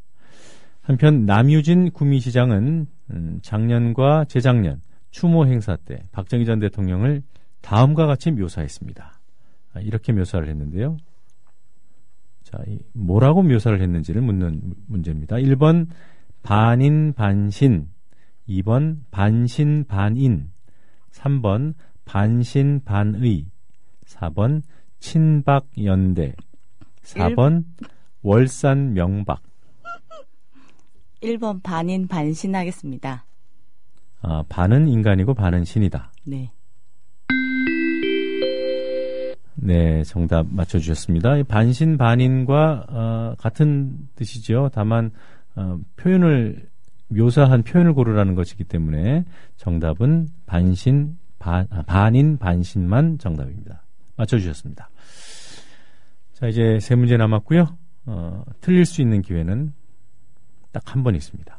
한편 0.82 1.24
남유진 1.24 1.92
구미시장은 1.92 2.86
음, 3.10 3.38
작년과 3.42 4.24
재작년 4.26 4.80
추모 5.12 5.47
행사 5.47 5.76
때 5.76 6.02
박정희 6.11 6.45
전 6.47 6.59
대통령을 6.59 7.23
다음과 7.61 8.07
같이 8.07 8.33
묘사했습니다. 8.33 9.21
아, 9.75 9.81
이렇게 9.81 10.12
묘사를 10.12 10.49
했는데요. 10.49 10.97
자, 12.42 12.59
이 12.66 12.81
뭐라고 12.92 13.42
묘사를 13.42 13.81
했는지를 13.81 14.21
묻는 14.23 14.75
문제입니다. 14.88 15.37
1번 15.37 15.87
반인 16.42 17.12
반신, 17.12 17.88
2번 18.49 19.02
반신 19.11 19.85
반인, 19.85 20.50
3번 21.12 21.75
반신 22.04 22.81
반의, 22.85 23.47
4번 24.07 24.62
친박 24.99 25.66
연대, 25.85 26.35
4번 27.02 27.64
월산 28.23 28.95
명박. 28.95 29.42
1번 31.23 31.62
반인 31.62 32.09
반신 32.09 32.54
하겠습니다. 32.54 33.25
아, 34.22 34.42
반은 34.48 34.88
인간이고 34.88 35.34
반은 35.34 35.64
신이다. 35.64 36.12
네. 36.24 36.50
네, 39.54 40.02
정답 40.04 40.46
맞춰주셨습니다. 40.50 41.36
이 41.38 41.42
반신 41.44 41.96
반인과 41.98 42.86
어, 42.88 43.34
같은 43.38 44.08
뜻이죠. 44.16 44.70
다만 44.72 45.11
어, 45.54 45.78
표현을 45.96 46.68
묘사한 47.08 47.62
표현을 47.62 47.92
고르라는 47.92 48.35
것이기 48.35 48.64
때문에 48.64 49.24
정답은 49.56 50.28
반신 50.46 51.16
반, 51.38 51.66
아, 51.70 51.82
반인 51.82 52.38
반신만 52.38 53.18
정답입니다. 53.18 53.82
맞춰주셨습니다. 54.16 54.88
자, 56.32 56.46
이제 56.48 56.78
세 56.80 56.94
문제 56.94 57.16
남았고요. 57.16 57.76
어, 58.06 58.44
틀릴 58.61 58.85
수 58.87 59.00
있는 59.02 59.20
기회는 59.22 59.72
딱 60.72 60.82
한 60.96 61.02
번 61.04 61.14
있습니다. 61.14 61.58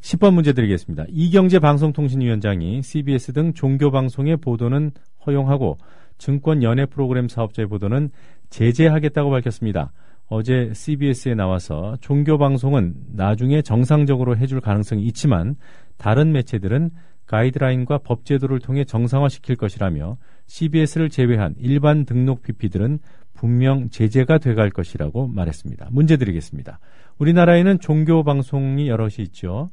10번 0.00 0.34
문제 0.34 0.52
드리겠습니다. 0.52 1.04
이경재 1.08 1.58
방송통신위원장이 1.58 2.82
CBS 2.82 3.32
등 3.32 3.52
종교방송의 3.52 4.38
보도는 4.38 4.92
허용하고 5.26 5.78
증권 6.18 6.62
연예 6.62 6.86
프로그램 6.86 7.28
사업자의 7.28 7.68
보도는 7.68 8.10
제재하겠다고 8.50 9.30
밝혔습니다. 9.30 9.92
어제 10.28 10.70
CBS에 10.74 11.34
나와서 11.34 11.96
종교방송은 12.00 12.94
나중에 13.12 13.62
정상적으로 13.62 14.36
해줄 14.36 14.60
가능성이 14.60 15.04
있지만 15.06 15.56
다른 15.96 16.32
매체들은 16.32 16.90
가이드라인과 17.26 17.98
법제도를 17.98 18.60
통해 18.60 18.84
정상화시킬 18.84 19.56
것이라며 19.56 20.16
CBS를 20.46 21.10
제외한 21.10 21.54
일반 21.58 22.04
등록 22.04 22.42
PP들은 22.42 22.98
분명 23.34 23.88
제재가 23.88 24.38
돼갈 24.38 24.70
것이라고 24.70 25.28
말했습니다. 25.28 25.88
문제 25.90 26.16
드리겠습니다. 26.16 26.80
우리나라에는 27.18 27.78
종교 27.80 28.24
방송이 28.24 28.88
여럿이 28.88 29.16
있죠. 29.18 29.68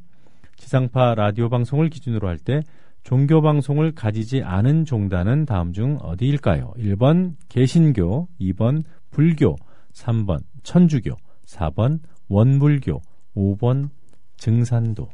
지상파 0.57 1.15
라디오 1.15 1.49
방송을 1.49 1.89
기준으로 1.89 2.27
할 2.27 2.37
때 2.37 2.61
종교 3.03 3.41
방송을 3.41 3.93
가지지 3.93 4.43
않은 4.43 4.83
종단은 4.83 5.45
다음 5.45 5.71
중 5.71 5.97
어디일까요? 6.01 6.73
1번 6.77 7.35
개신교, 7.47 8.27
2번 8.41 8.83
불교, 9.11 9.55
3번 9.93 10.41
천주교, 10.63 11.15
4번 11.45 12.01
원불교, 12.27 13.01
5번 13.33 13.89
증산도. 14.35 15.07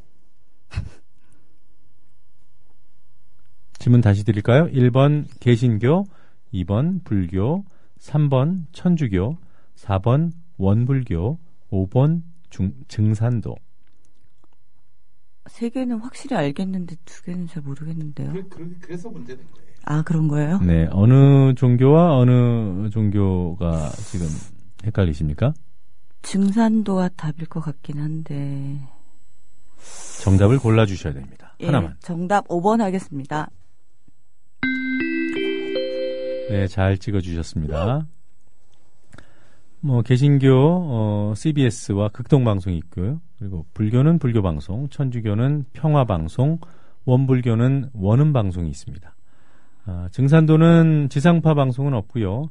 질문 3.78 4.02
다시 4.02 4.24
드릴까요? 4.24 4.66
1번 4.72 5.28
개신교, 5.40 6.06
2번 6.52 7.04
불교, 7.04 7.64
3번 8.00 8.66
천주교, 8.72 9.38
4번 9.76 10.32
원불교, 10.58 11.38
5번 11.70 12.24
중, 12.50 12.72
증산도. 12.88 13.56
세 15.48 15.70
개는 15.70 16.00
확실히 16.00 16.36
알겠는데 16.38 16.96
두 17.06 17.24
개는 17.24 17.48
잘 17.48 17.64
모르겠는데요. 17.64 18.32
그, 18.34 18.50
그, 18.50 18.78
그래서 18.82 19.10
문제된 19.10 19.46
거예요. 19.52 19.68
아, 19.86 20.02
그런 20.04 20.28
거예요? 20.28 20.60
네, 20.60 20.88
어느 20.92 21.54
종교와 21.56 22.18
어느 22.18 22.90
종교가 22.90 23.90
지금 24.12 24.28
헷갈리십니까? 24.86 25.54
증산도가 26.22 27.10
답일 27.10 27.48
것 27.48 27.60
같긴 27.60 28.00
한데. 28.00 28.80
정답을 30.24 30.60
골라 30.60 30.86
주셔야 30.86 31.14
됩니다. 31.14 31.56
예, 31.60 31.66
하나만. 31.66 31.98
정답 32.00 32.48
5번 32.48 32.80
하겠습니다. 32.80 33.50
네, 36.50 36.68
잘 36.68 36.98
찍어 36.98 37.20
주셨습니다. 37.20 38.08
뭐 39.82 40.02
개신교 40.02 40.48
어, 40.50 41.34
CBS와 41.36 42.10
극동 42.14 42.46
방송이 42.46 42.78
있고요. 42.78 43.20
그리고 43.44 43.66
불교는 43.74 44.20
불교 44.20 44.42
방송, 44.42 44.88
천주교는 44.88 45.66
평화 45.74 46.06
방송, 46.06 46.60
원불교는 47.04 47.90
원음 47.94 48.32
방송이 48.32 48.70
있습니다. 48.70 49.14
아, 49.86 50.08
증산도는 50.14 51.10
지상파 51.10 51.54
방송은 51.54 51.94
없고요. 51.94 52.50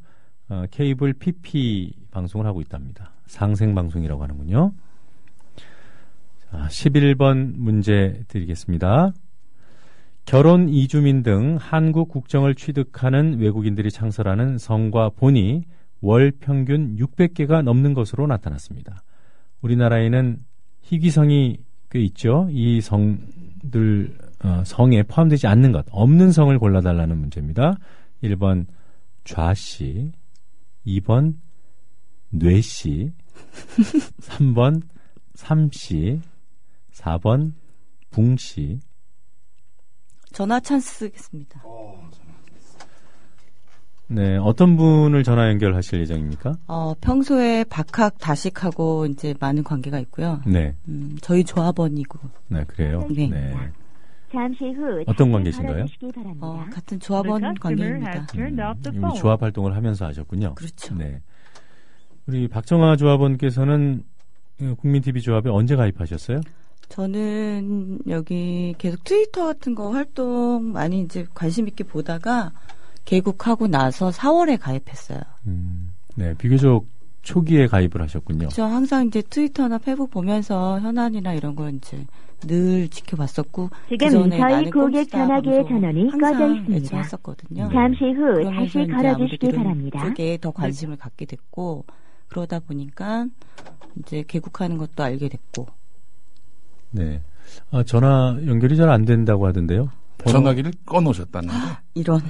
어, 0.50 0.64
케이블 0.70 1.14
PP 1.14 1.94
방송을 2.10 2.44
하고 2.44 2.60
있답니다. 2.60 3.14
상생 3.24 3.74
방송이라고 3.74 4.22
하는군요. 4.22 4.74
자, 6.50 6.68
11번 6.68 7.54
문제 7.56 8.22
드리겠습니다. 8.28 9.14
결혼 10.26 10.68
이주민 10.68 11.22
등 11.22 11.56
한국 11.58 12.10
국정을 12.10 12.54
취득하는 12.54 13.38
외국인들이 13.38 13.90
창설하는 13.90 14.58
성과 14.58 15.08
본이 15.08 15.64
월 16.02 16.32
평균 16.38 16.96
600개가 16.96 17.62
넘는 17.62 17.94
것으로 17.94 18.26
나타났습니다. 18.26 19.02
우리나라에는 19.62 20.44
희귀성이 20.82 21.58
꽤 21.90 22.00
있죠. 22.00 22.48
이 22.50 22.80
성들 22.80 24.18
어, 24.44 24.62
성에 24.64 25.02
포함되지 25.04 25.46
않는 25.46 25.72
것, 25.72 25.86
없는 25.90 26.32
성을 26.32 26.56
골라달라는 26.58 27.16
문제입니다. 27.18 27.76
1번 28.22 28.66
좌씨, 29.24 30.12
2번 30.86 31.36
뇌씨, 32.30 33.12
3번 34.20 34.82
삼씨, 35.34 36.20
4번 36.92 37.52
붕씨, 38.10 38.80
전화 40.32 40.58
찬스 40.58 40.94
쓰겠습니다. 40.94 41.62
어, 41.64 42.01
네, 44.14 44.36
어떤 44.36 44.76
분을 44.76 45.22
전화 45.22 45.48
연결하실 45.48 46.00
예정입니까? 46.00 46.52
어, 46.66 46.94
평소에 47.00 47.64
박학 47.64 48.18
다식하고 48.18 49.06
이제 49.06 49.34
많은 49.40 49.64
관계가 49.64 49.98
있고요. 50.00 50.40
네, 50.46 50.74
음, 50.88 51.16
저희 51.22 51.44
조합원이고, 51.44 52.18
네, 52.48 52.64
그래요. 52.66 53.06
네. 53.08 53.54
잠시 54.30 54.64
후 54.64 55.02
어떤 55.06 55.32
관계신가요? 55.32 55.86
어, 56.40 56.64
같은 56.72 56.98
조합원 57.00 57.54
관계입니다. 57.54 58.26
음, 58.36 59.14
조합 59.16 59.42
활동을 59.42 59.76
하면서 59.76 60.06
하셨군요. 60.06 60.54
그렇죠. 60.54 60.94
네. 60.94 61.20
우리 62.26 62.48
박정아 62.48 62.96
조합원께서는 62.96 64.04
국민 64.78 65.02
TV 65.02 65.20
조합에 65.20 65.50
언제 65.50 65.76
가입하셨어요? 65.76 66.40
저는 66.88 68.00
여기 68.08 68.74
계속 68.78 69.02
트위터 69.04 69.46
같은 69.46 69.74
거 69.74 69.90
활동 69.90 70.72
많이 70.72 71.00
이제 71.00 71.26
관심 71.34 71.66
있게 71.66 71.84
보다가 71.84 72.52
개국하고 73.04 73.66
나서 73.68 74.10
4월에 74.10 74.58
가입했어요. 74.60 75.20
음, 75.46 75.92
네, 76.14 76.34
비교적 76.34 76.84
초기에 77.22 77.66
가입을 77.66 78.00
하셨군요. 78.02 78.48
저 78.48 78.64
항상 78.64 79.06
이제 79.06 79.22
트위터나 79.22 79.78
페북 79.78 80.10
보면서 80.10 80.80
현안이나 80.80 81.34
이런 81.34 81.54
걸 81.54 81.74
이제 81.74 82.04
늘 82.40 82.88
지켜봤었고 82.88 83.70
지금 83.88 84.06
그 84.08 84.10
전에 84.12 84.36
저희 84.38 84.70
고객 84.70 85.08
전화기의 85.10 85.64
전원이 85.68 86.10
꺼져 86.20 86.48
있습니다. 86.54 86.74
애청했었거든요. 86.76 87.68
네. 87.68 87.72
잠시 87.74 88.04
후 88.04 88.50
다시 88.56 88.86
걸어주시기 88.90 89.52
바랍니다. 89.52 90.04
쪽에 90.04 90.38
더 90.40 90.50
관심을 90.50 90.96
갖게 90.96 91.24
됐고 91.24 91.84
그러다 92.28 92.58
보니까 92.60 93.26
이제 94.00 94.24
개국하는 94.26 94.76
것도 94.78 95.04
알게 95.04 95.28
됐고 95.28 95.68
네. 96.90 97.20
아, 97.70 97.82
전화 97.84 98.36
연결이 98.46 98.76
잘 98.76 98.88
안 98.90 99.04
된다고 99.04 99.46
하던데요. 99.46 99.90
번호- 100.18 100.38
전화기를 100.38 100.72
꺼놓으셨다는데. 100.86 101.54
이런 101.94 102.20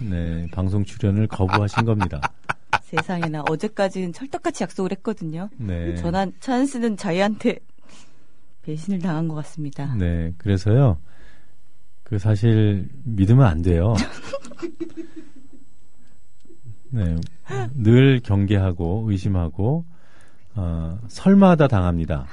네, 0.00 0.46
방송 0.50 0.84
출연을 0.84 1.26
거부하신 1.26 1.84
겁니다. 1.84 2.20
세상에나 2.82 3.42
어제까지는 3.48 4.12
철떡같이 4.12 4.62
약속을 4.62 4.92
했거든요. 4.92 5.48
네. 5.56 5.96
전화 5.96 6.26
찬스는 6.40 6.96
자기한테 6.96 7.58
배신을 8.62 9.00
당한 9.00 9.28
것 9.28 9.34
같습니다. 9.36 9.94
네, 9.94 10.32
그래서요. 10.38 10.98
그 12.02 12.18
사실 12.18 12.88
믿으면 13.04 13.46
안 13.46 13.62
돼요. 13.62 13.94
네, 16.90 17.16
늘 17.74 18.20
경계하고 18.20 19.06
의심하고 19.08 19.84
어, 20.54 20.98
설마다 21.08 21.66
당합니다. 21.66 22.26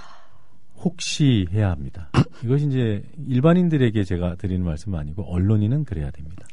혹시 0.78 1.48
해야 1.52 1.72
합니다. 1.72 2.10
이것이 2.44 2.68
이제 2.68 3.04
일반인들에게 3.28 4.04
제가 4.04 4.36
드리는 4.36 4.64
말씀은 4.66 5.00
아니고 5.00 5.24
언론인은 5.24 5.86
그래야 5.86 6.12
됩니다. 6.12 6.46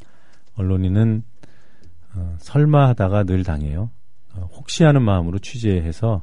언론인은 0.59 1.23
어, 2.14 2.37
설마 2.40 2.88
하다가 2.88 3.25
늘 3.25 3.44
당해요. 3.44 3.90
어, 4.35 4.49
혹시 4.53 4.85
하는 4.85 5.03
마음으로 5.03 5.38
취재해서 5.38 6.23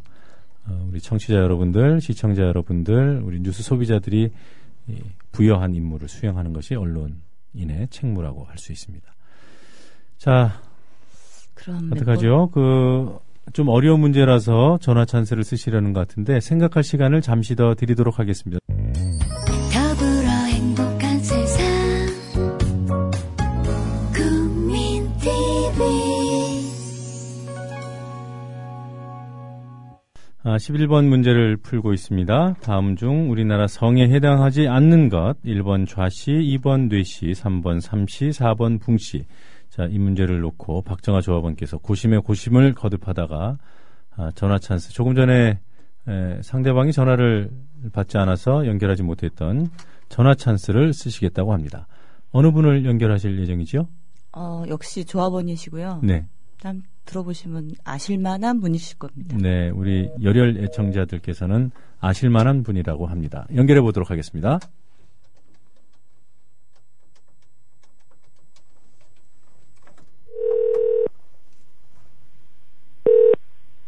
어, 0.67 0.87
우리 0.89 0.99
청취자 0.99 1.33
여러분들, 1.35 2.01
시청자 2.01 2.43
여러분들, 2.43 3.21
우리 3.23 3.39
뉴스 3.39 3.63
소비자들이 3.63 4.31
이 4.87 5.01
부여한 5.31 5.73
임무를 5.75 6.07
수행하는 6.07 6.53
것이 6.53 6.75
언론인의 6.75 7.87
책무라고 7.89 8.45
할 8.45 8.57
수 8.57 8.71
있습니다. 8.71 9.05
자, 10.17 10.61
그럼 11.53 11.91
어떡하죠? 11.93 12.49
그, 12.53 13.17
좀 13.53 13.69
어려운 13.69 13.99
문제라서 13.99 14.79
전화 14.81 15.05
찬스를 15.05 15.43
쓰시려는 15.43 15.93
것 15.93 15.99
같은데 16.07 16.39
생각할 16.39 16.83
시간을 16.83 17.21
잠시 17.21 17.55
더 17.55 17.75
드리도록 17.75 18.17
하겠습니다. 18.19 18.59
더 18.67 19.34
아, 30.47 30.57
11번 30.57 31.07
문제를 31.07 31.57
풀고 31.57 31.91
있습니다. 31.91 32.57
다음 32.61 32.95
중 32.95 33.31
우리나라 33.31 33.65
성에 33.65 34.07
해당하지 34.07 34.67
않는 34.67 35.09
것 35.09 35.41
1번 35.43 35.87
좌씨, 35.87 36.33
2번 36.33 36.87
뇌씨, 36.87 37.31
3번 37.31 37.81
삼씨, 37.81 38.29
4번 38.29 38.79
붕씨. 38.79 39.25
자, 39.69 39.87
이 39.89 39.97
문제를 39.97 40.41
놓고 40.41 40.83
박정아 40.83 41.21
조합원께서 41.21 41.79
고심에 41.79 42.19
고심을 42.19 42.73
거듭하다가 42.75 43.57
아, 44.17 44.31
전화 44.35 44.59
찬스. 44.59 44.93
조금 44.93 45.15
전에 45.15 45.57
에, 46.07 46.41
상대방이 46.43 46.93
전화를 46.93 47.49
받지 47.91 48.19
않아서 48.19 48.67
연결하지 48.67 49.01
못했던 49.01 49.67
전화 50.09 50.35
찬스를 50.35 50.93
쓰시겠다고 50.93 51.53
합니다. 51.53 51.87
어느 52.31 52.51
분을 52.51 52.85
연결하실 52.85 53.39
예정이지요? 53.39 53.87
어, 54.33 54.63
역시 54.67 55.05
조합원이시고요. 55.05 56.01
네. 56.03 56.27
참 56.59 56.83
들어보시면 57.05 57.71
아실만한 57.83 58.59
분이실 58.59 58.97
겁니다. 58.97 59.37
네, 59.39 59.69
우리 59.69 60.09
열혈 60.21 60.57
애청자들께서는 60.57 61.71
아실만한 61.99 62.63
분이라고 62.63 63.07
합니다. 63.07 63.47
연결해 63.55 63.81
보도록 63.81 64.11
하겠습니다. 64.11 64.59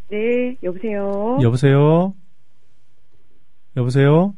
네, 0.09 0.55
여보세요. 0.63 1.37
여보세요? 1.41 2.13
여보세요? 3.75 4.33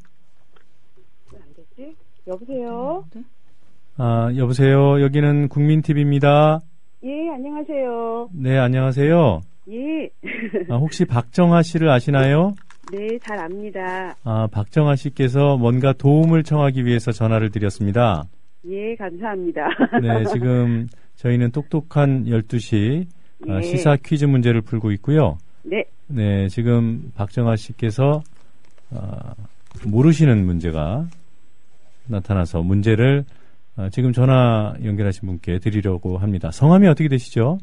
네, 1.78 1.94
여보세요. 2.28 3.06
아, 3.98 4.32
여보세요? 4.36 5.02
여기는 5.02 5.50
국민TV입니다. 5.50 6.62
예, 7.04 7.30
안녕하세요. 7.30 8.30
네, 8.34 8.58
안녕하세요. 8.58 9.42
예, 9.70 10.10
아, 10.70 10.76
혹시 10.76 11.06
박정아 11.06 11.62
씨를 11.62 11.90
아시나요? 11.90 12.54
네, 12.92 13.18
잘 13.20 13.40
압니다. 13.40 14.16
아, 14.24 14.48
박정아 14.52 14.96
씨께서 14.98 15.56
뭔가 15.58 15.94
도움을 15.94 16.44
청하기 16.44 16.86
위해서 16.86 17.12
전화를 17.14 17.52
드렸습니다. 17.52 18.24
예, 18.68 18.96
감사합니다. 18.96 19.68
네, 20.02 20.26
지금 20.34 20.88
저희는 21.16 21.52
똑똑한 21.52 22.26
12시 22.26 23.06
아, 23.48 23.60
예. 23.60 23.62
시사 23.62 23.96
퀴즈 24.04 24.26
문제를 24.26 24.62
풀고 24.62 24.92
있고요. 24.94 25.38
네, 25.64 25.86
네, 26.08 26.50
지금 26.50 27.14
박정아 27.16 27.56
씨께서 27.56 28.24
아, 28.92 29.36
모르시는 29.86 30.46
문제가 30.46 31.06
나타나서 32.08 32.62
문제를 32.62 33.24
아, 33.80 33.88
지금 33.90 34.12
전화 34.12 34.74
연결하신 34.84 35.26
분께 35.26 35.58
드리려고 35.60 36.18
합니다. 36.18 36.52
성함이 36.52 36.86
어떻게 36.90 37.08
되시죠? 37.08 37.60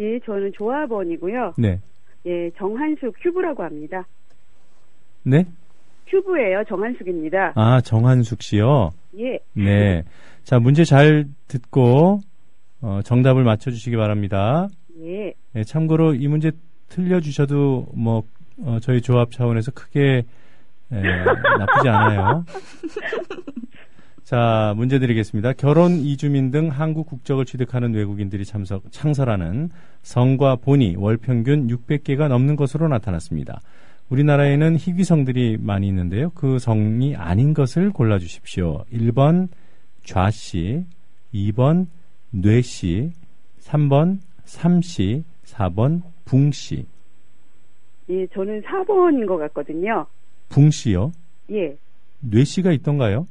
예, 0.00 0.18
저는 0.26 0.50
조합원이고요. 0.54 1.52
네, 1.56 1.80
예, 2.26 2.50
정한숙 2.58 3.14
큐브라고 3.22 3.62
합니다. 3.62 4.04
네. 5.22 5.44
큐브예요, 6.08 6.64
정한숙입니다. 6.68 7.52
아 7.54 7.80
정한숙 7.80 8.42
씨요. 8.42 8.90
예, 9.18 9.38
네. 9.52 10.02
자 10.42 10.58
문제 10.58 10.82
잘 10.82 11.26
듣고 11.46 12.18
어, 12.80 12.98
정답을 13.04 13.44
맞춰 13.44 13.70
주시기 13.70 13.94
바랍니다. 13.96 14.66
예, 15.00 15.32
네, 15.52 15.62
참고로 15.62 16.14
이 16.14 16.26
문제 16.26 16.50
틀려 16.88 17.20
주셔도 17.20 17.86
뭐 17.94 18.24
어, 18.64 18.78
저희 18.82 19.00
조합 19.00 19.30
차원에서 19.30 19.70
크게 19.70 20.24
에, 20.90 21.02
나쁘지 21.58 21.88
않아요. 21.88 22.44
자 24.24 24.72
문제 24.76 24.98
드리겠습니다. 24.98 25.52
결혼 25.54 25.96
이주민 25.96 26.50
등 26.50 26.68
한국 26.68 27.06
국적을 27.06 27.44
취득하는 27.44 27.92
외국인들이 27.92 28.44
참석 28.44 28.84
창설하는 28.92 29.70
성과 30.02 30.56
본이 30.56 30.94
월 30.96 31.16
평균 31.16 31.66
600개가 31.66 32.28
넘는 32.28 32.54
것으로 32.56 32.86
나타났습니다. 32.88 33.60
우리나라에는 34.10 34.76
희귀성들이 34.76 35.58
많이 35.60 35.88
있는데요. 35.88 36.30
그 36.34 36.58
성이 36.58 37.16
아닌 37.16 37.52
것을 37.52 37.90
골라주십시오. 37.90 38.84
1번 38.92 39.48
좌씨, 40.04 40.84
2번 41.34 41.86
뇌씨, 42.30 43.12
3번 43.60 44.18
삼씨, 44.44 45.24
4번 45.44 46.02
붕씨. 46.24 46.86
예, 48.10 48.26
저는 48.28 48.62
4번인 48.62 49.26
것 49.26 49.38
같거든요. 49.38 50.06
붕씨요? 50.48 51.12
예, 51.50 51.76
뇌씨가 52.20 52.72
있던가요? 52.72 53.26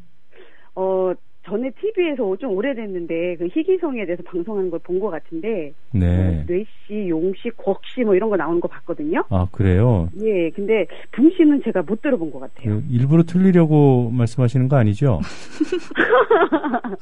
어, 0.75 1.13
전에 1.43 1.71
TV에서 1.71 2.35
좀 2.37 2.51
오래됐는데 2.51 3.37
그 3.37 3.47
희귀성에 3.51 4.05
대해서 4.05 4.21
방송하는 4.23 4.69
걸 4.69 4.79
본 4.83 4.99
것 4.99 5.09
같은데 5.09 5.73
네. 5.91 6.45
뇌씨, 6.47 7.09
용씨, 7.09 7.49
곽씨 7.57 8.01
뭐 8.03 8.13
이런 8.15 8.29
거 8.29 8.37
나오는 8.37 8.59
거 8.59 8.67
봤거든요. 8.67 9.23
아, 9.29 9.47
그래요? 9.51 10.07
예, 10.21 10.51
근데 10.51 10.85
붕씨는 11.11 11.63
제가 11.63 11.81
못 11.81 11.99
들어본 12.01 12.29
것 12.31 12.39
같아요. 12.41 12.75
그 12.75 12.83
일부러 12.91 13.23
틀리려고 13.23 14.11
말씀하시는 14.11 14.67
거 14.67 14.75
아니죠? 14.77 15.19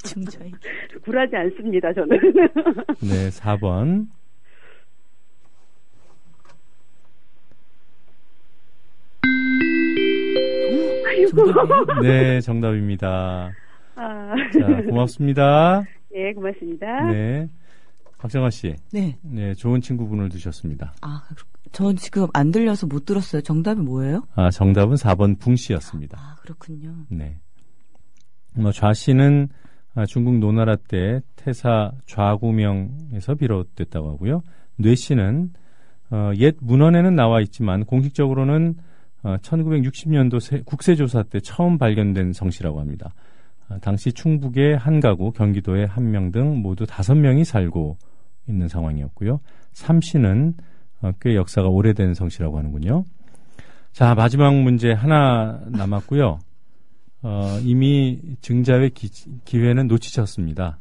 굴하지 1.03 1.35
않습니다, 1.35 1.91
저는. 1.93 2.17
네, 3.03 3.29
4번. 3.29 4.07
네, 12.01 12.41
정답입니다. 12.41 13.51
아, 13.95 14.33
자, 14.59 14.81
고맙습니다. 14.83 15.83
예, 16.15 16.33
고맙습니다. 16.33 17.11
네. 17.11 17.49
박정아 18.17 18.49
씨. 18.49 18.75
네. 18.91 19.17
네, 19.21 19.53
좋은 19.53 19.81
친구분을 19.81 20.29
두셨습니다. 20.29 20.93
아, 21.01 21.23
전 21.71 21.95
지금 21.95 22.27
안 22.33 22.51
들려서 22.51 22.87
못 22.87 23.05
들었어요. 23.05 23.41
정답이 23.41 23.81
뭐예요? 23.81 24.23
아, 24.35 24.49
정답은 24.49 24.95
4번 24.95 25.39
붕씨였습니다. 25.39 26.17
아, 26.19 26.35
그렇군요. 26.41 26.93
네. 27.09 27.37
뭐 28.55 28.71
좌 28.71 28.93
씨는 28.93 29.49
아, 29.95 30.05
중국 30.05 30.37
노나라 30.39 30.75
때 30.75 31.21
태사 31.35 31.91
좌구명에서 32.07 33.35
비롯됐다고 33.35 34.09
하고요. 34.11 34.41
뇌 34.77 34.95
씨는 34.95 35.51
어, 36.11 36.31
옛 36.37 36.55
문헌에는 36.61 37.15
나와 37.15 37.39
있지만 37.41 37.85
공식적으로는 37.85 38.75
어, 39.23 39.35
1960년도 39.41 40.39
세- 40.39 40.61
국세조사 40.65 41.23
때 41.23 41.39
처음 41.39 41.77
발견된 41.77 42.33
성씨라고 42.33 42.79
합니다. 42.79 43.13
아, 43.67 43.77
당시 43.79 44.11
충북의 44.13 44.77
한 44.77 44.99
가구, 44.99 45.31
경기도의 45.31 45.87
한 45.87 46.05
명 46.11 46.31
등 46.31 46.57
모두 46.61 46.85
다섯 46.85 47.15
명이 47.15 47.43
살고 47.45 47.97
있는 48.47 48.67
상황이었고요. 48.67 49.39
삼시는 49.73 50.55
어, 51.01 51.11
꽤 51.21 51.35
역사가 51.35 51.67
오래된 51.69 52.13
성씨라고 52.13 52.57
하는군요. 52.57 53.05
자, 53.93 54.15
마지막 54.15 54.53
문제 54.55 54.91
하나 54.91 55.61
남았고요. 55.67 56.39
어, 57.21 57.59
이미 57.63 58.19
증자의 58.41 58.91
기, 58.91 59.09
기회는 59.45 59.87
놓치셨습니다. 59.87 60.79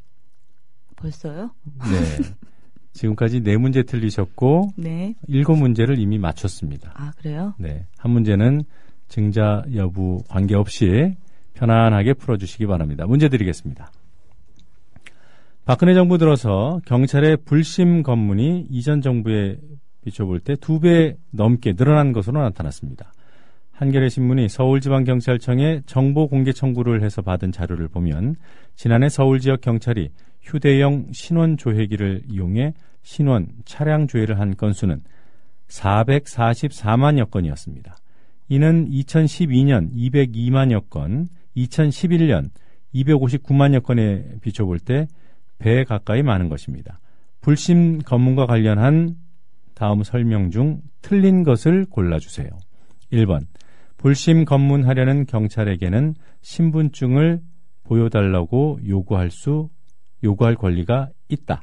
벌써요? 0.96 1.50
네. 1.64 2.24
지금까지 2.98 3.42
네 3.42 3.56
문제 3.56 3.84
틀리셨고, 3.84 4.70
네. 4.76 5.14
일곱 5.28 5.54
문제를 5.56 5.98
이미 6.00 6.18
맞췄습니다. 6.18 6.92
아, 6.96 7.12
그래요? 7.16 7.54
네. 7.58 7.86
한 7.96 8.10
문제는 8.10 8.62
증자 9.06 9.62
여부 9.76 10.22
관계없이 10.28 11.14
편안하게 11.54 12.14
풀어주시기 12.14 12.66
바랍니다. 12.66 13.06
문제 13.06 13.28
드리겠습니다. 13.28 13.92
박근혜 15.64 15.94
정부 15.94 16.18
들어서 16.18 16.80
경찰의 16.86 17.38
불심 17.44 18.02
검문이 18.02 18.66
이전 18.70 19.00
정부에 19.00 19.58
비춰볼 20.04 20.40
때 20.40 20.56
두 20.56 20.80
배 20.80 21.16
넘게 21.30 21.74
늘어난 21.74 22.12
것으로 22.12 22.40
나타났습니다. 22.42 23.12
한겨레 23.72 24.08
신문이 24.08 24.48
서울지방경찰청에 24.48 25.82
정보 25.86 26.26
공개 26.26 26.52
청구를 26.52 27.02
해서 27.04 27.22
받은 27.22 27.52
자료를 27.52 27.86
보면 27.88 28.34
지난해 28.74 29.08
서울 29.08 29.38
지역 29.38 29.60
경찰이 29.60 30.10
휴대용 30.48 31.12
신원 31.12 31.56
조회기를 31.56 32.22
이용해 32.28 32.74
신원 33.02 33.48
차량 33.64 34.06
조회를 34.06 34.40
한 34.40 34.56
건수는 34.56 35.02
444만여 35.68 37.30
건이었습니다. 37.30 37.96
이는 38.48 38.88
2012년 38.88 39.92
202만여 39.94 40.88
건, 40.88 41.28
2011년 41.56 42.50
259만여 42.94 43.82
건에 43.82 44.24
비춰볼 44.40 44.80
때 44.80 45.06
배 45.58 45.84
가까이 45.84 46.22
많은 46.22 46.48
것입니다. 46.48 47.00
불심 47.40 47.98
검문과 47.98 48.46
관련한 48.46 49.16
다음 49.74 50.02
설명 50.02 50.50
중 50.50 50.80
틀린 51.02 51.42
것을 51.42 51.86
골라주세요. 51.86 52.48
1번. 53.12 53.46
불심 53.96 54.44
검문하려는 54.44 55.26
경찰에게는 55.26 56.14
신분증을 56.40 57.40
보여달라고 57.84 58.80
요구할 58.86 59.30
수, 59.30 59.68
요구할 60.24 60.54
권리가 60.56 61.10
있다. 61.28 61.62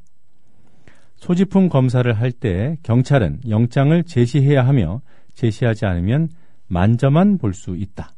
소지품 1.16 1.70
검사를 1.70 2.12
할 2.14 2.32
때 2.32 2.78
경찰은 2.84 3.42
영장을 3.50 4.04
제시해야 4.04 4.66
하며 4.68 5.02
제시하지 5.34 5.86
않으면 5.86 6.30
만져만 6.68 7.38
볼 7.38 7.54
수 7.54 7.76
있다. 7.76 8.12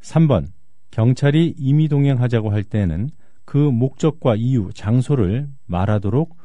3번. 0.00 0.48
경찰이 0.90 1.54
임의 1.56 1.88
동행하자고 1.88 2.50
할 2.50 2.64
때는 2.64 3.10
그 3.44 3.56
목적과 3.56 4.34
이유, 4.36 4.70
장소를 4.74 5.48
말하도록 5.66 6.36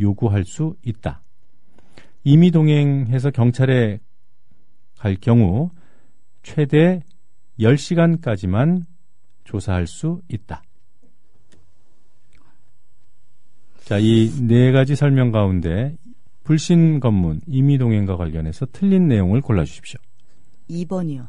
요구할 0.00 0.44
수 0.44 0.76
있다. 0.82 1.22
임의 2.24 2.50
동행해서 2.50 3.30
경찰에 3.30 4.00
갈 4.98 5.16
경우 5.16 5.70
최대 6.42 7.00
10시간까지만 7.58 8.84
조사할 9.44 9.86
수 9.86 10.22
있다. 10.28 10.62
자, 13.84 13.98
이 13.98 14.30
네 14.46 14.72
가지 14.72 14.94
설명 14.96 15.32
가운데 15.32 15.96
불신 16.44 17.00
검문, 17.00 17.40
임의 17.46 17.78
동행과 17.78 18.16
관련해서 18.16 18.66
틀린 18.72 19.08
내용을 19.08 19.40
골라 19.40 19.64
주십시오. 19.64 19.98
2번이요. 20.70 21.28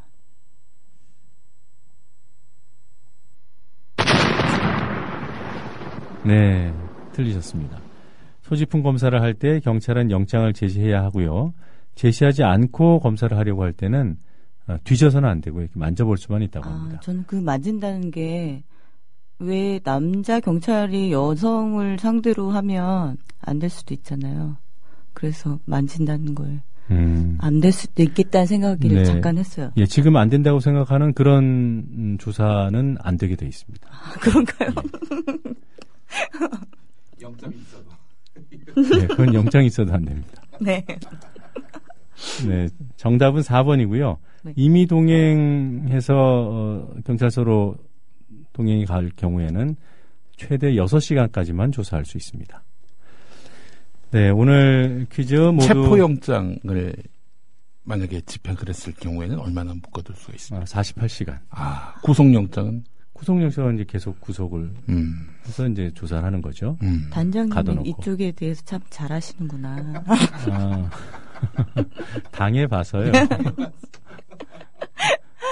네, 6.25 6.73
틀리셨습니다. 7.11 7.79
소지품 8.43 8.83
검사를 8.83 9.19
할 9.21 9.33
때 9.33 9.59
경찰은 9.59 10.11
영장을 10.11 10.51
제시해야 10.53 11.03
하고요. 11.03 11.53
제시하지 11.95 12.43
않고 12.43 12.99
검사를 12.99 13.35
하려고 13.37 13.63
할 13.63 13.73
때는 13.73 14.17
어, 14.67 14.77
뒤져서는 14.83 15.27
안 15.27 15.41
되고 15.41 15.59
이렇게 15.59 15.73
만져볼 15.77 16.17
수만 16.17 16.41
있다고 16.43 16.67
아, 16.69 16.73
합니다. 16.73 16.99
저는 17.01 17.23
그 17.27 17.35
만진다는 17.35 18.11
게 18.11 18.63
왜 19.43 19.79
남자 19.79 20.39
경찰이 20.39 21.11
여성을 21.11 21.99
상대로 21.99 22.49
하면 22.51 23.17
안 23.41 23.59
될 23.59 23.69
수도 23.69 23.93
있잖아요. 23.93 24.57
그래서 25.13 25.59
만진다는 25.65 26.33
걸안될 26.33 26.61
음. 26.91 27.37
수도 27.71 28.03
있겠다는 28.03 28.47
생각을 28.47 28.77
네. 28.79 29.03
잠깐 29.05 29.37
했어요. 29.37 29.71
예, 29.77 29.85
지금 29.85 30.15
안 30.15 30.29
된다고 30.29 30.59
생각하는 30.59 31.13
그런 31.13 31.43
음, 31.43 32.17
조사는 32.19 32.97
안 33.01 33.17
되게 33.17 33.35
돼 33.35 33.45
있습니다. 33.47 33.87
아, 33.91 34.11
그런가요? 34.19 34.69
영점이 37.21 37.55
있어도. 37.57 37.85
네, 38.99 39.07
그건 39.07 39.33
영장이 39.33 39.67
있어도 39.67 39.93
안 39.93 40.05
됩니다. 40.05 40.41
네. 40.59 40.83
네, 42.47 42.67
정답은 42.97 43.41
4번이고요. 43.41 44.17
네. 44.43 44.53
이미 44.55 44.85
동행해서 44.87 46.13
어, 46.15 46.93
경찰서로 47.05 47.75
동행이 48.53 48.85
갈 48.85 49.09
경우에는 49.15 49.75
최대 50.37 50.71
6시간까지만 50.73 51.73
조사할 51.73 52.05
수 52.05 52.17
있습니다. 52.17 52.63
네, 54.11 54.29
오늘 54.29 55.07
퀴즈 55.11 55.35
모두 55.35 55.67
체포영장을 55.67 56.95
만약에 57.83 58.21
집행을 58.21 58.69
했을 58.69 58.93
경우에는 58.93 59.39
얼마나 59.39 59.73
묶어둘 59.73 60.15
수가 60.15 60.33
있습니까? 60.35 60.65
48시간. 60.65 61.39
아, 61.49 61.95
구속영장은? 62.03 62.85
구속영장은 63.13 63.75
이제 63.75 63.85
계속 63.87 64.19
구속을 64.21 64.73
음, 64.89 65.29
해서 65.45 65.67
이제 65.67 65.91
조사를 65.93 66.23
하는 66.23 66.41
거죠. 66.41 66.77
음. 66.81 67.09
가둬놓고. 67.11 67.87
이쪽에 67.87 68.31
대해서 68.31 68.63
참 68.65 68.81
잘하시는구나. 68.89 70.03
아, 70.05 70.89
당해봐서요. 72.31 73.11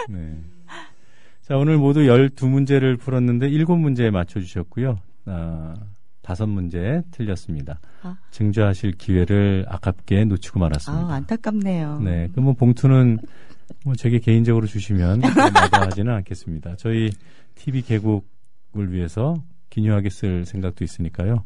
네. 0.10 0.40
자, 1.52 1.58
오늘 1.58 1.78
모두 1.78 2.00
12문제를 2.04 2.98
풀었는데 2.98 3.50
7문제 3.50 4.10
맞춰주셨고요. 4.10 4.98
아, 5.26 5.76
5문제 6.24 7.04
틀렸습니다. 7.12 7.82
아. 8.04 8.16
증자하실 8.32 8.94
기회를 8.94 9.66
아깝게 9.68 10.24
놓치고 10.24 10.62
말았습니다. 10.62 11.08
아, 11.08 11.16
안타깝네요. 11.16 12.00
네. 12.00 12.30
그뭐 12.34 12.54
봉투는 12.54 13.20
뭐 13.84 13.96
제게 13.96 14.20
개인적으로 14.20 14.66
주시면 14.66 15.20
마다하지는 15.20 16.14
않겠습니다. 16.14 16.78
저희 16.78 17.10
TV 17.56 17.82
개국을 17.82 18.94
위해서 18.94 19.36
기묘하게 19.72 20.10
쓸 20.10 20.46
생각도 20.46 20.86
있으니까요. 20.86 21.44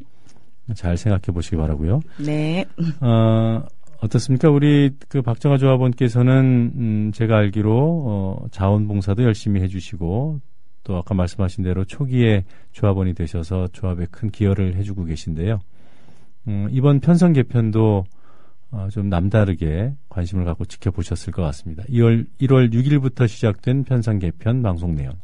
잘 0.76 0.96
생각해 0.96 1.34
보시기 1.34 1.56
바라고요. 1.56 2.00
네. 2.24 2.64
어, 3.00 3.60
어떻습니까? 4.06 4.48
우리 4.50 4.90
그 5.08 5.22
박정아 5.22 5.58
조합원께서는 5.58 6.72
음, 6.74 7.12
제가 7.12 7.36
알기로 7.36 8.04
어, 8.06 8.46
자원봉사도 8.50 9.22
열심히 9.22 9.60
해주시고 9.62 10.40
또 10.84 10.96
아까 10.96 11.14
말씀하신 11.14 11.64
대로 11.64 11.84
초기에 11.84 12.44
조합원이 12.72 13.14
되셔서 13.14 13.68
조합에 13.72 14.06
큰 14.10 14.30
기여를 14.30 14.76
해주고 14.76 15.04
계신데요. 15.04 15.58
음, 16.48 16.68
이번 16.70 17.00
편성 17.00 17.32
개편도 17.32 18.04
어, 18.70 18.88
좀 18.90 19.08
남다르게 19.08 19.94
관심을 20.08 20.44
갖고 20.44 20.64
지켜보셨을 20.64 21.32
것 21.32 21.42
같습니다. 21.42 21.82
2월 21.84 22.26
1월 22.40 22.72
6일부터 22.72 23.28
시작된 23.28 23.84
편성 23.84 24.18
개편 24.18 24.62
방송 24.62 24.94
내용 24.94 25.14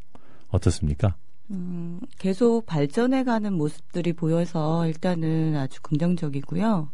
어떻습니까? 0.49 1.15
음, 1.51 2.01
계속 2.19 2.67
발전해가는 2.67 3.53
모습들이 3.53 4.13
보여서 4.13 4.87
일단은 4.87 5.57
아주 5.57 5.83
긍정적이고요. 5.83 6.89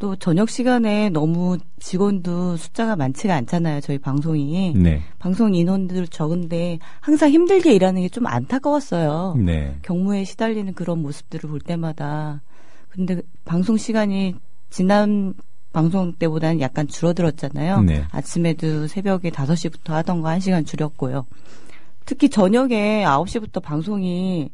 또 0.00 0.16
저녁 0.16 0.48
시간에 0.48 1.10
너무 1.10 1.58
직원도 1.78 2.56
숫자가 2.56 2.96
많지가 2.96 3.34
않잖아요. 3.36 3.82
저희 3.82 3.98
방송이. 3.98 4.72
네, 4.74 5.02
방송 5.18 5.54
인원들 5.54 6.08
적은데 6.08 6.78
항상 7.00 7.30
힘들게 7.30 7.74
일하는 7.74 8.00
게 8.02 8.08
좀 8.08 8.26
안타까웠어요. 8.26 9.36
네, 9.38 9.76
경무에 9.82 10.24
시달리는 10.24 10.72
그런 10.72 11.02
모습들을 11.02 11.48
볼 11.50 11.60
때마다. 11.60 12.40
근데 12.88 13.20
방송 13.44 13.76
시간이 13.76 14.34
지난 14.70 15.34
방송 15.72 16.14
때보다는 16.14 16.60
약간 16.60 16.88
줄어들었잖아요. 16.88 17.82
네. 17.82 18.04
아침에도 18.10 18.86
새벽에 18.86 19.30
5시부터 19.30 19.90
하던 19.90 20.22
거 20.22 20.28
1시간 20.30 20.66
줄였고요. 20.66 21.26
특히 22.06 22.30
저녁에 22.30 23.04
9시부터 23.04 23.62
방송이 23.62 24.50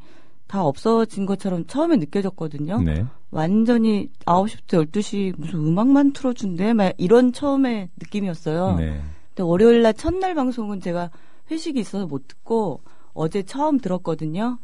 다 0.46 0.64
없어진 0.64 1.26
것처럼 1.26 1.66
처음에 1.66 1.96
느껴졌거든요. 1.96 2.80
네, 2.82 3.04
완전히 3.30 4.08
9시부터 4.24 4.86
12시 4.86 5.34
무슨 5.36 5.58
음악만 5.60 6.12
틀어준대? 6.12 6.72
막 6.72 6.92
이런 6.98 7.32
처음에 7.32 7.90
느낌이었어요. 7.96 8.76
네. 8.76 9.00
근데 9.28 9.42
월요일 9.42 9.82
날 9.82 9.94
첫날 9.94 10.34
방송은 10.34 10.80
제가 10.80 11.10
회식이 11.50 11.80
있어서 11.80 12.06
못 12.06 12.28
듣고 12.28 12.80
어제 13.12 13.42
처음 13.42 13.78
들었거든요. 13.78 14.58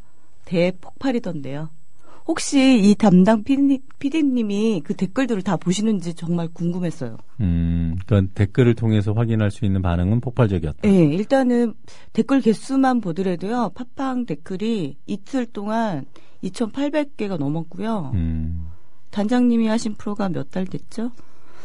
대폭발이던데요. 0.45 1.71
혹시 2.27 2.79
이 2.83 2.95
담당 2.95 3.43
PD, 3.45 3.81
님이 4.23 4.81
그 4.85 4.95
댓글들을 4.95 5.43
다 5.43 5.57
보시는지 5.57 6.15
정말 6.15 6.49
궁금했어요. 6.49 7.17
음, 7.41 7.97
그러니까 8.07 8.33
댓글을 8.35 8.75
통해서 8.75 9.13
확인할 9.13 9.51
수 9.51 9.65
있는 9.65 9.83
반응은 9.83 10.21
폭발적이었다. 10.21 10.89
예, 10.89 11.05
일단은 11.05 11.75
댓글 12.13 12.41
개수만 12.41 13.01
보더라도요. 13.01 13.73
팟빵 13.75 14.27
댓글이 14.27 14.97
이틀 15.07 15.47
동안 15.47 16.07
2,800개가 16.45 17.39
넘었고요. 17.39 18.13
음, 18.15 18.69
단장님이 19.11 19.67
하신 19.69 19.95
프로가 19.95 20.29
몇 20.29 20.51
달 20.51 20.65
됐죠? 20.67 21.11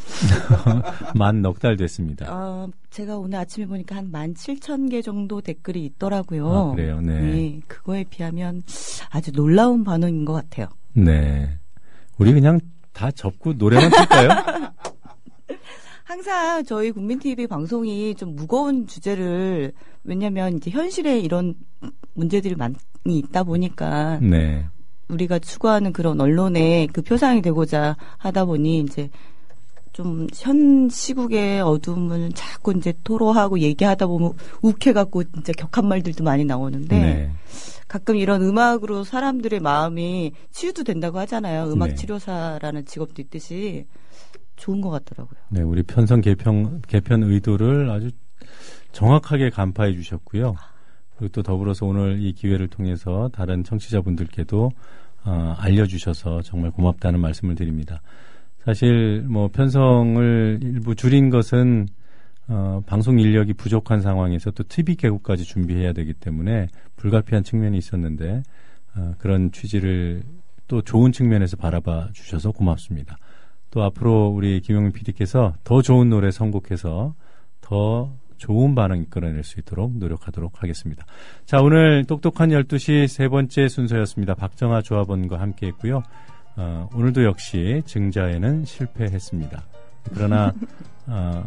만 1.15 1.41
넉 1.41 1.59
달 1.59 1.75
됐습니다. 1.77 2.25
어, 2.29 2.69
제가 2.89 3.17
오늘 3.17 3.39
아침에 3.39 3.65
보니까 3.65 3.95
한 3.97 4.11
17,000개 4.11 5.03
정도 5.03 5.41
댓글이 5.41 5.83
있더라고요. 5.85 6.49
아, 6.51 6.71
그래요? 6.75 7.01
네. 7.01 7.59
그거에 7.67 8.03
비하면 8.09 8.63
아주 9.09 9.31
놀라운 9.31 9.83
반응인 9.83 10.25
것 10.25 10.33
같아요. 10.33 10.67
네. 10.93 11.49
우리 12.17 12.33
그냥 12.33 12.59
다 12.93 13.11
접고 13.11 13.53
노래만 13.53 13.91
틀까요? 13.91 14.29
항상 16.03 16.63
저희 16.63 16.91
국민 16.91 17.19
TV 17.19 17.47
방송이 17.47 18.15
좀 18.15 18.35
무거운 18.35 18.87
주제를 18.87 19.73
왜냐면 20.03 20.55
이제 20.55 20.71
현실에 20.71 21.19
이런 21.19 21.53
문제들이 22.13 22.55
많이 22.55 22.75
있다 23.05 23.43
보니까 23.43 24.19
네. 24.21 24.65
우리가 25.09 25.39
추구하는 25.39 25.91
그런 25.93 26.19
언론의 26.19 26.87
그 26.87 27.01
표상이 27.01 27.41
되고자 27.41 27.97
하다 28.17 28.45
보니 28.45 28.79
이제 28.79 29.09
좀 29.97 30.27
현 30.35 30.89
시국의 30.89 31.61
어둠을 31.61 32.31
자꾸 32.33 32.71
이제 32.77 32.93
토로하고 33.03 33.59
얘기하다 33.59 34.05
보면 34.05 34.33
욱해갖고 34.61 35.23
진짜 35.23 35.51
격한 35.53 35.87
말들도 35.87 36.23
많이 36.23 36.45
나오는데 36.45 36.99
네. 36.99 37.31
가끔 37.87 38.15
이런 38.15 38.43
음악으로 38.43 39.03
사람들의 39.03 39.59
마음이 39.59 40.33
치유도 40.51 40.83
된다고 40.83 41.17
하잖아요. 41.19 41.71
음악 41.71 41.89
네. 41.89 41.95
치료사라는 41.95 42.85
직업도 42.85 43.21
있듯이 43.23 43.87
좋은 44.55 44.81
것 44.81 44.91
같더라고요. 44.91 45.39
네, 45.49 45.61
우리 45.61 45.81
편성 45.81 46.21
개편, 46.21 46.81
개편 46.87 47.23
의도를 47.23 47.89
아주 47.89 48.11
정확하게 48.91 49.49
간파해 49.49 49.93
주셨고요. 49.93 50.55
그리고 51.17 51.31
또 51.31 51.41
더불어서 51.41 51.87
오늘 51.87 52.21
이 52.21 52.33
기회를 52.33 52.67
통해서 52.67 53.29
다른 53.33 53.63
청취자분들께도 53.63 54.71
어, 55.25 55.55
알려주셔서 55.57 56.43
정말 56.43 56.71
고맙다는 56.71 57.19
말씀을 57.19 57.55
드립니다. 57.55 58.01
사실 58.67 59.23
뭐 59.29 59.47
편성을 59.47 60.59
일부 60.61 60.93
줄인 60.93 61.29
것은 61.29 61.87
어, 62.49 62.81
방송 62.85 63.17
인력이 63.17 63.53
부족한 63.53 64.01
상황에서 64.01 64.51
또 64.51 64.65
TV 64.67 64.95
개국까지 64.95 65.45
준비해야 65.45 65.93
되기 65.93 66.13
때문에 66.13 66.67
불가피한 66.97 67.45
측면이 67.45 67.77
있었는데 67.77 68.43
어, 68.97 69.13
그런 69.19 69.53
취지를 69.53 70.21
또 70.67 70.81
좋은 70.81 71.13
측면에서 71.13 71.55
바라봐 71.55 72.09
주셔서 72.11 72.51
고맙습니다. 72.51 73.15
또 73.71 73.83
앞으로 73.83 74.27
우리 74.27 74.59
김용민 74.59 74.91
PD께서 74.91 75.53
더 75.63 75.81
좋은 75.81 76.09
노래 76.09 76.29
선곡해서 76.29 77.15
더 77.61 78.13
좋은 78.35 78.75
반응 78.75 78.97
이끌어낼 79.03 79.45
수 79.45 79.61
있도록 79.61 79.95
노력하도록 79.95 80.61
하겠습니다. 80.61 81.05
자, 81.45 81.61
오늘 81.61 82.03
똑똑한 82.03 82.49
12시 82.49 83.07
세 83.07 83.29
번째 83.29 83.69
순서였습니다. 83.69 84.35
박정아 84.35 84.81
조합원과 84.81 85.39
함께 85.39 85.67
했고요. 85.67 86.03
어, 86.57 86.89
오늘도 86.93 87.23
역시 87.23 87.81
증자에는 87.85 88.65
실패했습니다. 88.65 89.63
그러나 90.13 90.53
어, 91.07 91.45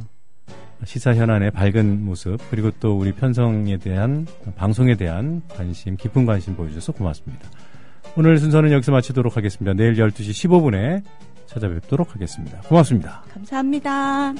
시사 0.84 1.14
현안의 1.14 1.50
밝은 1.50 2.04
모습 2.04 2.38
그리고 2.50 2.70
또 2.80 2.96
우리 2.96 3.12
편성에 3.12 3.76
대한 3.78 4.26
방송에 4.56 4.96
대한 4.96 5.42
관심 5.48 5.96
깊은 5.96 6.24
관심 6.24 6.56
보여주셔서 6.56 6.92
고맙습니다. 6.92 7.48
오늘 8.16 8.38
순서는 8.38 8.72
여기서 8.72 8.92
마치도록 8.92 9.36
하겠습니다. 9.36 9.74
내일 9.74 9.94
12시 9.94 10.48
15분에 10.48 11.02
찾아뵙도록 11.46 12.14
하겠습니다. 12.14 12.60
고맙습니다. 12.62 13.22
감사합니다. 13.34 14.32